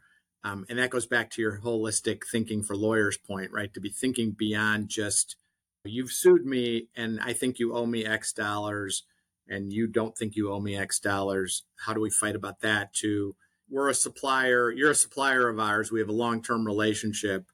Um, 0.44 0.66
and 0.70 0.78
that 0.78 0.92
goes 0.92 1.08
back 1.08 1.32
to 1.32 1.42
your 1.42 1.60
holistic 1.60 2.24
thinking 2.32 2.62
for 2.62 2.76
lawyers 2.76 3.18
point, 3.18 3.52
right? 3.52 3.74
To 3.74 3.80
be 3.80 3.90
thinking 3.90 4.32
beyond 4.32 4.90
just 4.90 5.38
you've 5.84 6.12
sued 6.12 6.46
me 6.46 6.88
and 6.96 7.20
I 7.20 7.34
think 7.34 7.58
you 7.58 7.76
owe 7.76 7.86
me 7.86 8.06
X 8.06 8.34
dollars 8.34 9.04
and 9.48 9.72
you 9.72 9.88
don't 9.88 10.18
think 10.18 10.36
you 10.36 10.52
owe 10.52 10.60
me 10.60 10.78
X 10.78 11.00
dollars. 11.00 11.64
How 11.86 11.94
do 11.94 12.02
we 12.02 12.10
fight 12.10 12.36
about 12.36 12.62
that? 12.62 12.94
To 12.96 13.36
we're 13.70 13.90
a 13.90 13.94
supplier, 13.94 14.72
you're 14.72 14.92
a 14.92 14.96
supplier 14.96 15.50
of 15.50 15.60
ours, 15.60 15.92
we 15.92 16.00
have 16.00 16.10
a 16.10 16.14
long 16.14 16.42
term 16.42 16.66
relationship. 16.66 17.46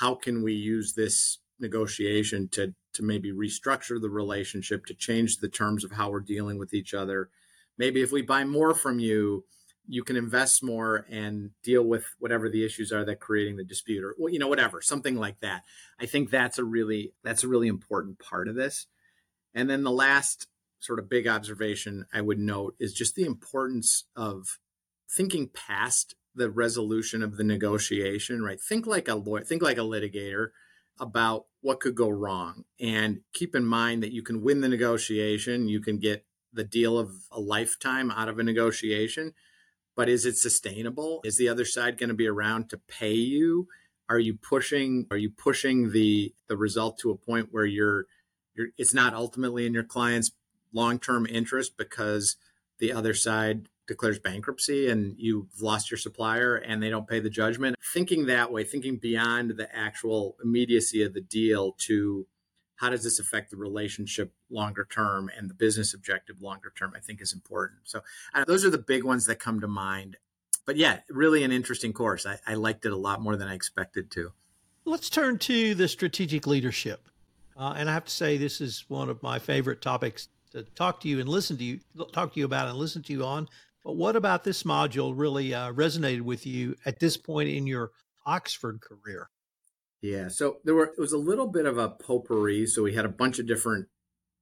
How 0.00 0.14
can 0.14 0.42
we 0.42 0.54
use 0.54 0.94
this 0.94 1.38
negotiation 1.60 2.48
to 2.48 2.74
to 2.94 3.02
maybe 3.02 3.32
restructure 3.32 4.00
the 4.00 4.10
relationship, 4.10 4.86
to 4.86 4.94
change 4.94 5.38
the 5.38 5.48
terms 5.48 5.84
of 5.84 5.92
how 5.92 6.10
we're 6.10 6.20
dealing 6.20 6.58
with 6.58 6.72
each 6.72 6.94
other. 6.94 7.28
Maybe 7.76 8.02
if 8.02 8.12
we 8.12 8.22
buy 8.22 8.44
more 8.44 8.72
from 8.72 9.00
you, 9.00 9.44
you 9.86 10.04
can 10.04 10.16
invest 10.16 10.62
more 10.62 11.04
and 11.10 11.50
deal 11.62 11.82
with 11.82 12.06
whatever 12.18 12.48
the 12.48 12.64
issues 12.64 12.92
are 12.92 13.04
that 13.04 13.20
creating 13.20 13.56
the 13.56 13.64
dispute 13.64 14.02
or 14.02 14.14
well, 14.18 14.32
you 14.32 14.38
know 14.38 14.48
whatever 14.48 14.80
something 14.80 15.16
like 15.16 15.38
that 15.40 15.62
i 16.00 16.06
think 16.06 16.30
that's 16.30 16.58
a 16.58 16.64
really 16.64 17.12
that's 17.22 17.44
a 17.44 17.48
really 17.48 17.68
important 17.68 18.18
part 18.18 18.48
of 18.48 18.54
this 18.54 18.86
and 19.54 19.68
then 19.68 19.82
the 19.82 19.90
last 19.90 20.46
sort 20.84 20.98
of 20.98 21.08
big 21.08 21.26
observation 21.26 22.06
i 22.12 22.20
would 22.20 22.38
note 22.38 22.74
is 22.78 22.92
just 22.92 23.14
the 23.14 23.24
importance 23.24 24.04
of 24.14 24.58
thinking 25.08 25.48
past 25.48 26.14
the 26.34 26.50
resolution 26.50 27.22
of 27.22 27.36
the 27.36 27.44
negotiation 27.44 28.42
right? 28.42 28.60
Think 28.60 28.86
like 28.86 29.08
a 29.08 29.14
lawyer 29.14 29.42
think 29.42 29.62
like 29.62 29.78
a 29.78 29.82
litigator 29.82 30.48
about 31.00 31.46
what 31.60 31.80
could 31.80 31.96
go 31.96 32.08
wrong. 32.08 32.64
And 32.80 33.20
keep 33.32 33.56
in 33.56 33.64
mind 33.64 34.02
that 34.02 34.12
you 34.12 34.22
can 34.22 34.42
win 34.42 34.60
the 34.60 34.68
negotiation 34.68 35.68
you 35.68 35.80
can 35.80 35.98
get 35.98 36.26
the 36.52 36.64
deal 36.64 36.98
of 36.98 37.10
a 37.30 37.40
lifetime 37.40 38.10
out 38.10 38.28
of 38.28 38.38
a 38.38 38.42
negotiation 38.42 39.34
but 39.96 40.08
is 40.08 40.26
it 40.26 40.36
sustainable? 40.36 41.20
Is 41.24 41.36
the 41.36 41.48
other 41.48 41.64
side 41.64 41.98
going 41.98 42.08
to 42.08 42.16
be 42.16 42.26
around 42.26 42.68
to 42.70 42.78
pay 42.78 43.12
you? 43.12 43.68
Are 44.08 44.18
you 44.18 44.34
pushing 44.34 45.06
are 45.10 45.16
you 45.16 45.30
pushing 45.30 45.92
the 45.92 46.34
the 46.48 46.56
result 46.56 46.98
to 46.98 47.10
a 47.10 47.16
point 47.16 47.48
where 47.52 47.64
you're 47.64 48.06
you're 48.54 48.68
it's 48.76 48.92
not 48.92 49.14
ultimately 49.14 49.66
in 49.66 49.74
your 49.74 49.84
client's 49.84 50.32
long-term 50.74 51.26
interest 51.26 51.78
because 51.78 52.36
the 52.78 52.92
other 52.92 53.14
side 53.14 53.68
declares 53.86 54.18
bankruptcy 54.18 54.88
and 54.88 55.14
you've 55.18 55.60
lost 55.60 55.90
your 55.90 55.98
supplier 55.98 56.56
and 56.56 56.82
they 56.82 56.90
don't 56.90 57.08
pay 57.08 57.20
the 57.20 57.30
judgment. 57.30 57.76
Thinking 57.92 58.26
that 58.26 58.50
way 58.50 58.64
thinking 58.64 58.96
beyond 58.96 59.52
the 59.56 59.74
actual 59.74 60.36
immediacy 60.42 61.02
of 61.02 61.14
the 61.14 61.20
deal 61.20 61.72
to 61.78 62.26
how 62.76 62.90
does 62.90 63.04
this 63.04 63.18
affect 63.18 63.50
the 63.50 63.56
relationship 63.56 64.32
longer 64.50 64.86
term 64.90 65.30
and 65.36 65.48
the 65.48 65.54
business 65.54 65.94
objective 65.94 66.42
longer 66.42 66.72
term 66.76 66.92
i 66.96 67.00
think 67.00 67.20
is 67.20 67.32
important. 67.32 67.80
So 67.84 68.00
uh, 68.34 68.44
those 68.44 68.64
are 68.64 68.70
the 68.70 68.78
big 68.78 69.04
ones 69.04 69.26
that 69.26 69.36
come 69.36 69.60
to 69.60 69.68
mind. 69.68 70.16
But 70.66 70.76
yeah 70.76 71.00
really 71.10 71.44
an 71.44 71.52
interesting 71.52 71.92
course. 71.92 72.26
I, 72.26 72.38
I, 72.46 72.54
liked 72.54 72.86
it 72.86 72.92
a 72.92 72.96
lot 72.96 73.20
more 73.20 73.36
than 73.36 73.48
i 73.48 73.54
expected 73.54 74.10
to. 74.12 74.32
Let's 74.86 75.08
turn 75.08 75.38
to 75.40 75.74
the 75.74 75.88
strategic 75.88 76.46
leadership. 76.46 77.08
Uh, 77.56 77.74
and 77.76 77.88
i 77.88 77.92
have 77.92 78.06
to 78.06 78.10
say 78.10 78.36
this 78.36 78.60
is 78.60 78.84
one 78.88 79.08
of 79.08 79.22
my 79.22 79.38
favorite 79.38 79.82
topics 79.82 80.28
to 80.54 80.62
talk 80.62 81.00
to 81.00 81.08
you 81.08 81.20
and 81.20 81.28
listen 81.28 81.56
to 81.56 81.64
you 81.64 81.80
talk 82.12 82.32
to 82.32 82.40
you 82.40 82.46
about 82.46 82.68
and 82.68 82.78
listen 82.78 83.02
to 83.02 83.12
you 83.12 83.24
on 83.24 83.48
but 83.84 83.96
what 83.96 84.16
about 84.16 84.44
this 84.44 84.62
module 84.62 85.12
really 85.14 85.52
uh, 85.52 85.72
resonated 85.72 86.22
with 86.22 86.46
you 86.46 86.74
at 86.86 87.00
this 87.00 87.16
point 87.16 87.48
in 87.48 87.66
your 87.66 87.90
oxford 88.26 88.80
career 88.80 89.28
yeah. 90.04 90.28
So 90.28 90.58
there 90.64 90.74
were 90.74 90.84
it 90.84 90.98
was 90.98 91.14
a 91.14 91.18
little 91.18 91.46
bit 91.46 91.64
of 91.64 91.78
a 91.78 91.88
potpourri. 91.88 92.66
So 92.66 92.82
we 92.82 92.94
had 92.94 93.06
a 93.06 93.08
bunch 93.08 93.38
of 93.38 93.46
different 93.46 93.88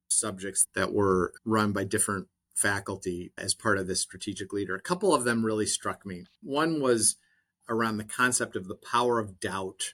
subjects 0.09 0.67
that 0.75 0.91
were 0.91 1.31
run 1.45 1.71
by 1.71 1.85
different 1.85 2.27
faculty 2.53 3.31
as 3.37 3.53
part 3.53 3.77
of 3.77 3.87
this 3.87 4.01
strategic 4.01 4.51
leader. 4.51 4.75
A 4.75 4.81
couple 4.81 5.15
of 5.15 5.23
them 5.23 5.45
really 5.45 5.65
struck 5.65 6.05
me. 6.05 6.25
One 6.41 6.81
was 6.81 7.15
around 7.69 7.95
the 7.95 8.03
concept 8.03 8.57
of 8.57 8.67
the 8.67 8.75
power 8.75 9.19
of 9.19 9.39
doubt 9.39 9.93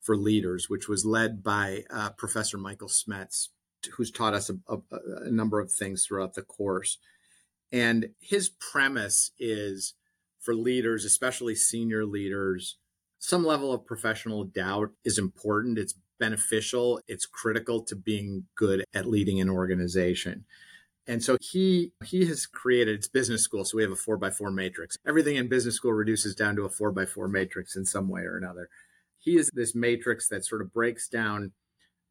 for 0.00 0.16
leaders, 0.16 0.70
which 0.70 0.86
was 0.86 1.04
led 1.04 1.42
by 1.42 1.82
uh, 1.90 2.10
Professor 2.10 2.56
Michael 2.56 2.86
Smets, 2.86 3.48
who's 3.92 4.10
taught 4.10 4.34
us 4.34 4.50
a, 4.50 4.58
a, 4.68 4.78
a 5.26 5.30
number 5.30 5.60
of 5.60 5.72
things 5.72 6.04
throughout 6.04 6.34
the 6.34 6.42
course. 6.42 6.98
And 7.70 8.10
his 8.20 8.48
premise 8.48 9.30
is 9.38 9.94
for 10.40 10.54
leaders, 10.54 11.04
especially 11.04 11.54
senior 11.54 12.06
leaders, 12.06 12.76
some 13.18 13.44
level 13.44 13.72
of 13.72 13.84
professional 13.84 14.44
doubt 14.44 14.90
is 15.04 15.18
important. 15.18 15.78
It's 15.78 15.94
beneficial. 16.18 17.00
It's 17.08 17.26
critical 17.26 17.82
to 17.82 17.96
being 17.96 18.44
good 18.54 18.84
at 18.94 19.06
leading 19.06 19.40
an 19.40 19.50
organization. 19.50 20.44
And 21.06 21.22
so 21.22 21.38
he 21.40 21.92
he 22.04 22.26
has 22.26 22.46
created 22.46 22.94
it's 22.96 23.08
business 23.08 23.42
school. 23.42 23.64
So 23.64 23.76
we 23.76 23.82
have 23.82 23.92
a 23.92 23.96
four 23.96 24.18
by 24.18 24.30
four 24.30 24.50
matrix. 24.50 24.96
Everything 25.06 25.36
in 25.36 25.48
business 25.48 25.76
school 25.76 25.92
reduces 25.92 26.34
down 26.34 26.54
to 26.56 26.64
a 26.64 26.68
four 26.68 26.92
by 26.92 27.06
four 27.06 27.28
matrix 27.28 27.76
in 27.76 27.86
some 27.86 28.08
way 28.08 28.22
or 28.22 28.36
another. 28.36 28.68
He 29.16 29.36
is 29.36 29.50
this 29.52 29.74
matrix 29.74 30.28
that 30.28 30.44
sort 30.44 30.60
of 30.60 30.72
breaks 30.72 31.08
down 31.08 31.52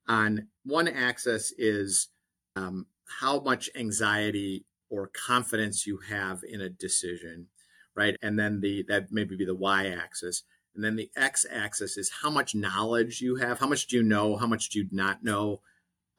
on 0.07 0.47
one 0.63 0.87
axis 0.87 1.53
is 1.57 2.09
um, 2.55 2.87
how 3.19 3.39
much 3.39 3.69
anxiety 3.75 4.65
or 4.89 5.07
confidence 5.07 5.85
you 5.85 5.99
have 6.09 6.43
in 6.47 6.61
a 6.61 6.69
decision, 6.69 7.47
right? 7.95 8.15
And 8.21 8.39
then 8.39 8.61
the 8.61 8.83
that 8.87 9.11
maybe 9.11 9.35
be 9.35 9.45
the 9.45 9.55
y 9.55 9.87
axis. 9.87 10.43
And 10.75 10.83
then 10.83 10.95
the 10.95 11.09
x 11.15 11.45
axis 11.51 11.97
is 11.97 12.11
how 12.21 12.29
much 12.29 12.55
knowledge 12.55 13.21
you 13.21 13.37
have. 13.37 13.59
How 13.59 13.67
much 13.67 13.87
do 13.87 13.97
you 13.97 14.03
know? 14.03 14.37
How 14.37 14.47
much 14.47 14.69
do 14.69 14.79
you 14.79 14.87
not 14.91 15.23
know 15.23 15.61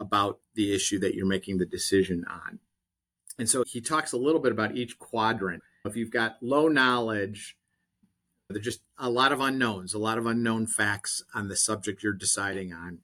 about 0.00 0.40
the 0.54 0.74
issue 0.74 0.98
that 1.00 1.14
you're 1.14 1.26
making 1.26 1.58
the 1.58 1.66
decision 1.66 2.24
on? 2.28 2.58
And 3.38 3.48
so 3.48 3.62
he 3.66 3.80
talks 3.80 4.12
a 4.12 4.16
little 4.16 4.40
bit 4.40 4.52
about 4.52 4.76
each 4.76 4.98
quadrant. 4.98 5.62
If 5.84 5.96
you've 5.96 6.10
got 6.10 6.38
low 6.42 6.66
knowledge, 6.66 7.56
there's 8.50 8.64
just 8.64 8.80
a 8.98 9.08
lot 9.08 9.32
of 9.32 9.40
unknowns, 9.40 9.94
a 9.94 9.98
lot 9.98 10.18
of 10.18 10.26
unknown 10.26 10.66
facts 10.66 11.22
on 11.34 11.48
the 11.48 11.56
subject 11.56 12.02
you're 12.02 12.12
deciding 12.12 12.72
on. 12.72 12.98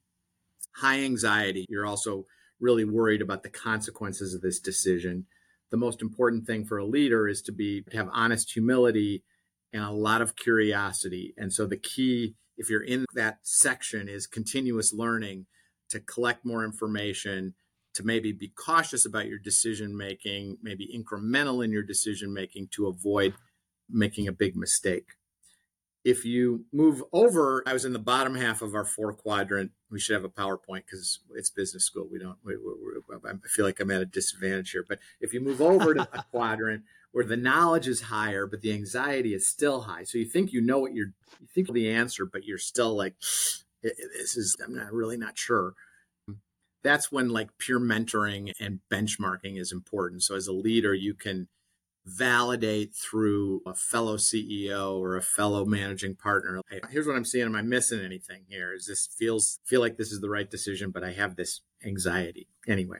High 0.75 1.01
anxiety, 1.03 1.65
you're 1.69 1.85
also 1.85 2.25
really 2.59 2.85
worried 2.85 3.21
about 3.21 3.43
the 3.43 3.49
consequences 3.49 4.33
of 4.33 4.41
this 4.41 4.59
decision. 4.59 5.25
The 5.71 5.77
most 5.77 6.01
important 6.01 6.45
thing 6.45 6.65
for 6.65 6.77
a 6.77 6.85
leader 6.85 7.27
is 7.27 7.41
to 7.43 7.51
be 7.51 7.83
to 7.89 7.97
have 7.97 8.09
honest 8.13 8.51
humility 8.51 9.23
and 9.73 9.83
a 9.83 9.91
lot 9.91 10.21
of 10.21 10.35
curiosity. 10.35 11.33
And 11.37 11.51
so 11.51 11.65
the 11.65 11.77
key, 11.77 12.35
if 12.57 12.69
you're 12.69 12.83
in 12.83 13.05
that 13.13 13.39
section, 13.43 14.07
is 14.07 14.27
continuous 14.27 14.93
learning 14.93 15.47
to 15.89 15.99
collect 15.99 16.45
more 16.45 16.63
information, 16.63 17.55
to 17.93 18.03
maybe 18.03 18.31
be 18.31 18.49
cautious 18.49 19.05
about 19.05 19.27
your 19.27 19.39
decision 19.39 19.95
making, 19.95 20.57
maybe 20.61 20.87
incremental 20.93 21.63
in 21.63 21.71
your 21.71 21.83
decision 21.83 22.33
making 22.33 22.69
to 22.71 22.87
avoid 22.87 23.33
making 23.89 24.27
a 24.27 24.33
big 24.33 24.55
mistake. 24.55 25.13
If 26.05 26.23
you 26.23 26.65
move 26.71 27.03
over, 27.11 27.63
I 27.65 27.73
was 27.73 27.83
in 27.83 27.91
the 27.91 27.99
bottom 27.99 28.35
half 28.35 28.61
of 28.61 28.75
our 28.75 28.85
four 28.85 29.11
quadrant. 29.11 29.71
We 29.89 29.99
should 29.99 30.13
have 30.13 30.23
a 30.23 30.29
PowerPoint 30.29 30.85
because 30.85 31.19
it's 31.33 31.49
business 31.49 31.83
school. 31.83 32.07
We 32.09 32.19
don't, 32.19 32.37
we, 32.45 32.55
we, 32.55 33.15
I 33.25 33.47
feel 33.47 33.65
like 33.65 33.79
I'm 33.79 33.89
at 33.89 34.01
a 34.01 34.05
disadvantage 34.05 34.69
here. 34.69 34.85
But 34.87 34.99
if 35.19 35.33
you 35.33 35.41
move 35.41 35.61
over 35.61 35.95
to 35.95 36.07
a 36.13 36.23
quadrant, 36.31 36.83
where 37.11 37.25
the 37.25 37.37
knowledge 37.37 37.87
is 37.87 38.01
higher, 38.01 38.45
but 38.45 38.61
the 38.61 38.73
anxiety 38.73 39.33
is 39.33 39.47
still 39.47 39.81
high. 39.81 40.03
So 40.03 40.17
you 40.17 40.25
think 40.25 40.51
you 40.51 40.59
know 40.59 40.79
what 40.79 40.93
you're, 40.93 41.13
you 41.39 41.47
think 41.55 41.71
the 41.71 41.89
answer, 41.89 42.25
but 42.25 42.43
you're 42.43 42.57
still 42.57 42.93
like, 42.93 43.15
this 43.81 44.35
is, 44.35 44.57
I'm 44.63 44.75
not 44.75 44.93
really 44.93 45.15
not 45.15 45.37
sure. 45.37 45.73
That's 46.83 47.13
when 47.13 47.29
like 47.29 47.57
peer 47.57 47.79
mentoring 47.79 48.51
and 48.59 48.81
benchmarking 48.91 49.57
is 49.57 49.71
important. 49.71 50.23
So 50.23 50.35
as 50.35 50.47
a 50.47 50.53
leader, 50.53 50.93
you 50.93 51.13
can 51.13 51.47
validate 52.05 52.93
through 52.95 53.61
a 53.65 53.73
fellow 53.73 54.15
CEO 54.15 54.99
or 54.99 55.15
a 55.15 55.21
fellow 55.21 55.65
managing 55.65 56.15
partner. 56.15 56.61
Hey, 56.69 56.79
here's 56.91 57.07
what 57.07 57.15
I'm 57.15 57.25
seeing. 57.25 57.45
Am 57.45 57.55
I 57.55 57.63
missing 57.63 57.99
anything 57.99 58.43
here? 58.47 58.73
Is 58.73 58.85
this 58.85 59.07
feels 59.17 59.59
feel 59.65 59.81
like 59.81 59.97
this 59.97 60.11
is 60.11 60.21
the 60.21 60.29
right 60.29 60.49
decision, 60.49 60.91
but 60.91 61.03
I 61.03 61.13
have 61.13 61.35
this 61.35 61.61
anxiety 61.83 62.47
anyway. 62.67 62.99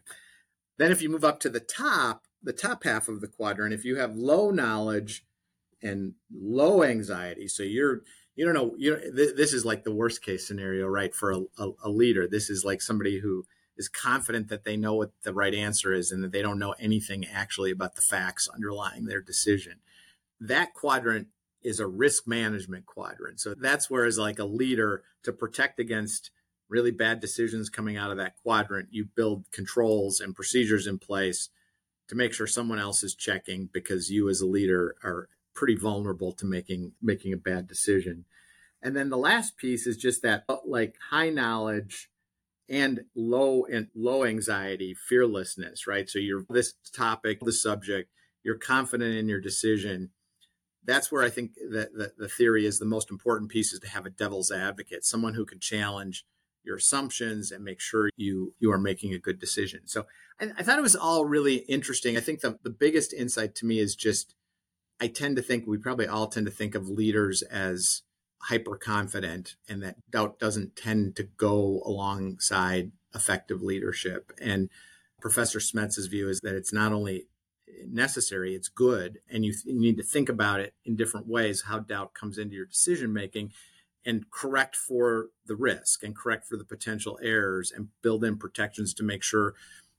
Then 0.78 0.92
if 0.92 1.02
you 1.02 1.10
move 1.10 1.24
up 1.24 1.40
to 1.42 1.50
the 1.50 1.60
top, 1.60 2.24
the 2.42 2.54
top 2.54 2.84
half 2.84 3.08
of 3.08 3.22
the 3.22 3.28
quadrant, 3.28 3.74
if 3.74 3.86
you 3.86 3.98
have 3.98 4.16
low 4.16 4.50
knowledge 4.50 5.26
and 5.82 6.14
low 6.34 6.84
anxiety, 6.84 7.48
so 7.48 7.62
you're 7.62 8.02
you 8.36 8.44
don't 8.44 8.56
know 8.56 8.76
you 8.78 8.98
th- 9.16 9.36
this 9.36 9.54
is 9.54 9.66
like 9.66 9.84
the 9.84 9.94
worst 9.94 10.24
case 10.24 10.48
scenario, 10.48 10.88
right? 10.88 11.14
For 11.14 11.32
a, 11.32 11.42
a, 11.60 11.72
a 11.84 11.90
leader, 11.90 12.28
this 12.28 12.50
is 12.50 12.66
like 12.66 12.82
somebody 12.82 13.20
who 13.20 13.46
is 13.78 13.90
confident 13.90 14.48
that 14.50 14.64
they 14.64 14.78
know 14.78 14.96
what 14.96 15.12
the 15.24 15.34
right 15.34 15.54
answer 15.54 15.94
is 15.94 16.12
and 16.12 16.24
that 16.24 16.32
they 16.32 16.42
don't 16.42 16.60
know 16.60 16.76
anything 16.80 17.26
actually 17.26 17.72
about 17.72 17.96
the 17.96 18.02
facts 18.02 18.48
underlying 18.48 19.06
their 19.06 19.22
decision. 19.22 19.80
That 20.40 20.74
quadrant 20.74 21.28
is 21.62 21.80
a 21.80 21.88
risk 21.88 22.28
management 22.28 22.86
quadrant. 22.86 23.40
So 23.40 23.56
that's 23.56 23.90
where 23.90 24.06
as 24.06 24.18
like 24.18 24.40
a 24.40 24.46
leader 24.46 25.04
to 25.24 25.34
protect 25.34 25.80
against 25.80 26.32
really 26.70 26.92
bad 26.92 27.20
decisions 27.20 27.70
coming 27.70 27.98
out 27.98 28.12
of 28.12 28.18
that 28.18 28.36
quadrant, 28.44 28.90
you 28.92 29.06
build 29.06 29.46
controls 29.52 30.20
and 30.20 30.36
procedures 30.36 30.88
in 30.88 31.00
place 31.00 31.50
to 32.08 32.16
make 32.16 32.34
sure 32.34 32.48
someone 32.48 32.80
else 32.80 33.04
is 33.04 33.16
checking 33.16 33.70
because 33.74 34.12
you 34.12 34.30
as 34.30 34.42
a 34.42 34.46
leader 34.46 34.96
are 35.04 35.28
pretty 35.54 35.76
vulnerable 35.76 36.32
to 36.34 36.46
making 36.46 36.92
making 37.02 37.34
a 37.34 37.38
bad 37.38 37.68
decision. 37.68 38.26
And 38.82 38.96
then 38.96 39.10
the 39.10 39.18
last 39.18 39.58
piece 39.58 39.88
is 39.88 39.98
just 39.98 40.22
that 40.22 40.44
uh, 40.48 40.58
like 40.66 40.96
high 41.10 41.30
knowledge 41.30 42.10
and 42.70 43.02
low 43.16 43.66
and 43.66 43.88
low 43.96 44.24
anxiety, 44.24 44.94
fearlessness, 44.94 45.88
right? 45.88 46.10
So 46.10 46.20
you're 46.20 46.46
this 46.50 46.74
topic, 46.96 47.40
the 47.42 47.54
subject, 47.54 48.10
you're 48.44 48.58
confident 48.58 49.16
in 49.16 49.28
your 49.28 49.42
decision. 49.42 50.12
That's 50.84 51.12
where 51.12 51.24
I 51.24 51.30
think 51.30 51.54
that 51.72 51.94
the, 51.94 52.12
the 52.18 52.30
theory 52.30 52.66
is 52.66 52.78
the 52.80 52.86
most 52.86 53.10
important 53.10 53.52
piece 53.52 53.74
is 53.74 53.80
to 53.80 53.90
have 53.90 54.06
a 54.06 54.12
devil's 54.12 54.52
advocate, 54.52 55.04
someone 55.04 55.34
who 55.34 55.46
can 55.46 55.60
challenge 55.60 56.26
your 56.64 56.78
assumptions 56.78 57.52
and 57.52 57.64
make 57.64 57.80
sure 57.80 58.10
you 58.18 58.54
you 58.60 58.72
are 58.72 58.80
making 58.80 59.14
a 59.14 59.20
good 59.20 59.40
decision. 59.40 59.82
So 59.86 60.06
I, 60.40 60.52
I 60.58 60.64
thought 60.64 60.80
it 60.80 60.84
was 60.84 60.96
all 60.96 61.26
really 61.26 61.58
interesting. 61.58 62.18
I 62.18 62.22
think 62.22 62.42
the, 62.42 62.58
the 62.64 62.70
biggest 62.70 63.14
insight 63.14 63.56
to 63.56 63.66
me 63.66 63.80
is 63.80 63.96
just 63.96 64.36
I 65.00 65.08
tend 65.08 65.36
to 65.36 65.42
think 65.42 65.68
we 65.68 65.78
probably 65.78 66.08
all 66.08 66.28
tend 66.28 66.46
to 66.46 66.52
think 66.52 66.74
of 66.74 66.90
leaders 66.90 67.42
as 67.44 68.02
hyper 68.46 68.78
confident 68.78 69.56
and 69.68 69.82
that 69.82 69.96
doubt 70.12 70.40
doesn't 70.40 70.76
tend 70.76 71.16
to 71.16 71.24
go 71.24 71.82
alongside 71.86 72.92
effective 73.14 73.62
leadership. 73.62 74.32
And 74.40 74.70
Professor 75.20 75.60
Smets's 75.60 76.08
view 76.08 76.30
is 76.30 76.42
that 76.42 76.56
it's 76.56 76.74
not 76.74 76.94
only 76.94 77.28
necessary, 77.88 78.54
it's 78.54 78.68
good. 78.70 79.20
And 79.30 79.44
you, 79.44 79.54
you 79.66 79.80
need 79.80 79.98
to 79.98 80.04
think 80.04 80.30
about 80.30 80.60
it 80.60 80.74
in 80.86 80.96
different 80.96 81.28
ways, 81.28 81.64
how 81.64 81.80
doubt 81.80 82.14
comes 82.14 82.38
into 82.38 82.56
your 82.56 82.68
decision 82.68 83.12
making 83.12 83.52
and 84.06 84.30
correct 84.30 84.76
for 84.76 85.30
the 85.48 85.56
risk 85.56 86.04
and 86.04 86.16
correct 86.16 86.46
for 86.46 86.58
the 86.58 86.64
potential 86.64 87.18
errors 87.24 87.72
and 87.76 87.88
build 88.04 88.24
in 88.24 88.38
protections 88.38 88.94
to 88.94 89.04
make 89.04 89.24
sure 89.24 89.56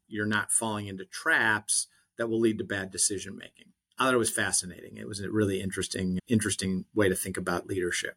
you're 0.07 0.25
not 0.25 0.53
falling 0.53 0.87
into 0.87 1.05
traps 1.05 1.89
that 2.17 2.29
will 2.29 2.39
lead 2.39 2.59
to 2.59 2.65
bad 2.65 2.93
decision 2.93 3.37
making. 3.37 3.73
I 3.99 4.05
thought 4.05 4.15
it 4.15 4.19
was 4.19 4.31
fascinating. 4.31 4.99
It 4.99 5.09
was 5.09 5.21
a 5.21 5.31
really 5.31 5.61
interesting, 5.61 6.21
interesting 6.29 6.85
way 6.95 7.09
to 7.09 7.17
think 7.17 7.37
about 7.37 7.67
leadership. 7.67 8.17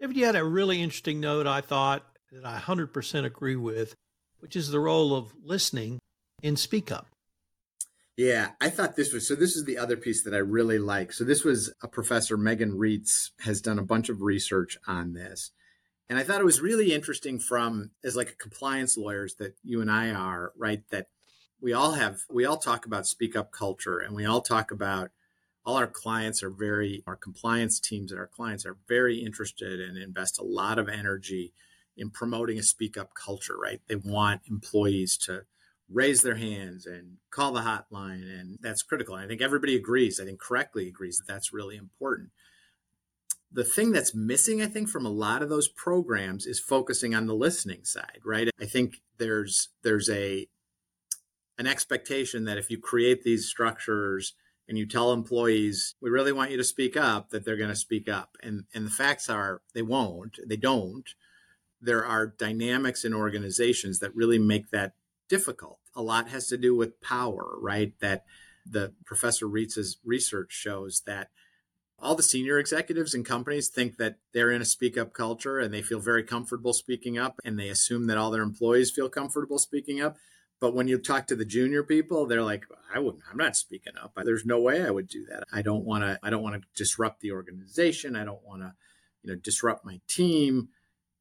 You 0.00 0.24
had 0.24 0.36
a 0.36 0.44
really 0.44 0.82
interesting 0.82 1.20
note, 1.20 1.46
I 1.46 1.60
thought, 1.60 2.04
that 2.32 2.44
I 2.44 2.58
100% 2.58 3.24
agree 3.24 3.56
with, 3.56 3.94
which 4.38 4.56
is 4.56 4.70
the 4.70 4.80
role 4.80 5.14
of 5.14 5.32
listening 5.42 5.98
in 6.42 6.56
Speak 6.56 6.92
Up. 6.92 7.06
Yeah, 8.16 8.50
I 8.60 8.70
thought 8.70 8.96
this 8.96 9.12
was 9.12 9.28
so. 9.28 9.36
This 9.36 9.54
is 9.54 9.64
the 9.64 9.78
other 9.78 9.96
piece 9.96 10.24
that 10.24 10.34
I 10.34 10.38
really 10.38 10.80
like. 10.80 11.12
So, 11.12 11.22
this 11.22 11.44
was 11.44 11.72
a 11.82 11.88
professor, 11.88 12.36
Megan 12.36 12.72
Reitz, 12.72 13.30
has 13.42 13.60
done 13.60 13.78
a 13.78 13.84
bunch 13.84 14.08
of 14.08 14.22
research 14.22 14.76
on 14.88 15.12
this. 15.12 15.52
And 16.08 16.18
I 16.18 16.24
thought 16.24 16.40
it 16.40 16.44
was 16.44 16.60
really 16.60 16.92
interesting 16.92 17.38
from 17.38 17.92
as 18.02 18.16
like 18.16 18.30
a 18.30 18.36
compliance 18.36 18.96
lawyers 18.96 19.34
that 19.34 19.54
you 19.62 19.80
and 19.80 19.90
I 19.90 20.10
are, 20.10 20.52
right? 20.56 20.82
That 20.90 21.06
we 21.60 21.72
all 21.72 21.92
have, 21.92 22.20
we 22.30 22.44
all 22.44 22.56
talk 22.56 22.86
about 22.86 23.06
speak 23.06 23.36
up 23.36 23.52
culture 23.52 23.98
and 23.98 24.16
we 24.16 24.24
all 24.24 24.40
talk 24.40 24.70
about 24.72 25.10
all 25.68 25.76
our 25.76 25.86
clients 25.86 26.42
are 26.42 26.48
very, 26.48 27.02
our 27.06 27.14
compliance 27.14 27.78
teams 27.78 28.10
and 28.10 28.18
our 28.18 28.26
clients 28.26 28.64
are 28.64 28.78
very 28.88 29.18
interested 29.18 29.80
and 29.80 29.98
invest 29.98 30.38
a 30.38 30.42
lot 30.42 30.78
of 30.78 30.88
energy 30.88 31.52
in 31.94 32.08
promoting 32.08 32.58
a 32.58 32.62
speak 32.62 32.96
up 32.96 33.10
culture, 33.12 33.54
right? 33.62 33.82
They 33.86 33.96
want 33.96 34.40
employees 34.48 35.18
to 35.26 35.42
raise 35.86 36.22
their 36.22 36.36
hands 36.36 36.86
and 36.86 37.18
call 37.30 37.52
the 37.52 37.60
hotline. 37.60 38.22
And 38.22 38.56
that's 38.62 38.82
critical. 38.82 39.14
And 39.14 39.24
I 39.24 39.28
think 39.28 39.42
everybody 39.42 39.76
agrees, 39.76 40.18
I 40.18 40.24
think 40.24 40.40
correctly 40.40 40.88
agrees 40.88 41.18
that 41.18 41.30
that's 41.30 41.52
really 41.52 41.76
important. 41.76 42.30
The 43.52 43.62
thing 43.62 43.92
that's 43.92 44.14
missing, 44.14 44.62
I 44.62 44.68
think, 44.68 44.88
from 44.88 45.04
a 45.04 45.10
lot 45.10 45.42
of 45.42 45.50
those 45.50 45.68
programs 45.68 46.46
is 46.46 46.58
focusing 46.58 47.14
on 47.14 47.26
the 47.26 47.34
listening 47.34 47.84
side, 47.84 48.20
right? 48.24 48.48
I 48.58 48.64
think 48.64 49.02
there's 49.18 49.68
there's 49.82 50.08
a 50.08 50.48
an 51.58 51.66
expectation 51.66 52.46
that 52.46 52.56
if 52.56 52.70
you 52.70 52.78
create 52.78 53.22
these 53.22 53.46
structures 53.46 54.32
and 54.68 54.76
you 54.76 54.86
tell 54.86 55.12
employees 55.12 55.94
we 56.00 56.10
really 56.10 56.32
want 56.32 56.50
you 56.50 56.56
to 56.56 56.64
speak 56.64 56.96
up 56.96 57.30
that 57.30 57.44
they're 57.44 57.56
going 57.56 57.68
to 57.70 57.76
speak 57.76 58.08
up 58.08 58.36
and 58.42 58.64
and 58.74 58.86
the 58.86 58.90
facts 58.90 59.28
are 59.28 59.62
they 59.74 59.82
won't 59.82 60.38
they 60.46 60.56
don't 60.56 61.14
there 61.80 62.04
are 62.04 62.26
dynamics 62.26 63.04
in 63.04 63.14
organizations 63.14 64.00
that 64.00 64.14
really 64.14 64.38
make 64.38 64.70
that 64.70 64.94
difficult. 65.28 65.78
A 65.94 66.02
lot 66.02 66.28
has 66.28 66.46
to 66.48 66.56
do 66.56 66.74
with 66.74 67.00
power, 67.00 67.56
right? 67.60 67.92
That 68.00 68.24
the 68.66 68.92
Professor 69.04 69.46
Reitz's 69.46 69.98
research 70.04 70.52
shows 70.52 71.02
that 71.06 71.30
all 72.00 72.14
the 72.14 72.22
senior 72.22 72.58
executives 72.58 73.14
in 73.14 73.24
companies 73.24 73.68
think 73.68 73.96
that 73.96 74.16
they're 74.32 74.52
in 74.52 74.62
a 74.62 74.66
speak 74.66 74.96
up 74.96 75.12
culture 75.12 75.58
and 75.58 75.74
they 75.74 75.82
feel 75.82 75.98
very 75.98 76.22
comfortable 76.22 76.72
speaking 76.72 77.18
up 77.18 77.40
and 77.44 77.58
they 77.58 77.68
assume 77.68 78.06
that 78.06 78.16
all 78.16 78.30
their 78.30 78.42
employees 78.42 78.90
feel 78.90 79.08
comfortable 79.08 79.58
speaking 79.58 80.00
up. 80.00 80.16
But 80.60 80.74
when 80.74 80.88
you 80.88 80.98
talk 80.98 81.26
to 81.28 81.36
the 81.36 81.44
junior 81.44 81.82
people, 81.82 82.26
they're 82.26 82.42
like, 82.42 82.64
I 82.92 82.98
wouldn't, 82.98 83.22
I'm 83.30 83.36
not 83.36 83.56
speaking 83.56 83.92
up. 84.02 84.18
There's 84.24 84.44
no 84.44 84.60
way 84.60 84.84
I 84.84 84.90
would 84.90 85.08
do 85.08 85.24
that. 85.26 85.44
I 85.52 85.62
don't 85.62 85.84
want 85.84 86.02
to, 86.02 86.18
I 86.22 86.30
don't 86.30 86.42
want 86.42 86.60
to 86.60 86.68
disrupt 86.74 87.20
the 87.20 87.32
organization. 87.32 88.16
I 88.16 88.24
don't 88.24 88.44
want 88.44 88.62
to, 88.62 88.74
you 89.22 89.30
know, 89.30 89.38
disrupt 89.38 89.84
my 89.84 90.00
team 90.08 90.68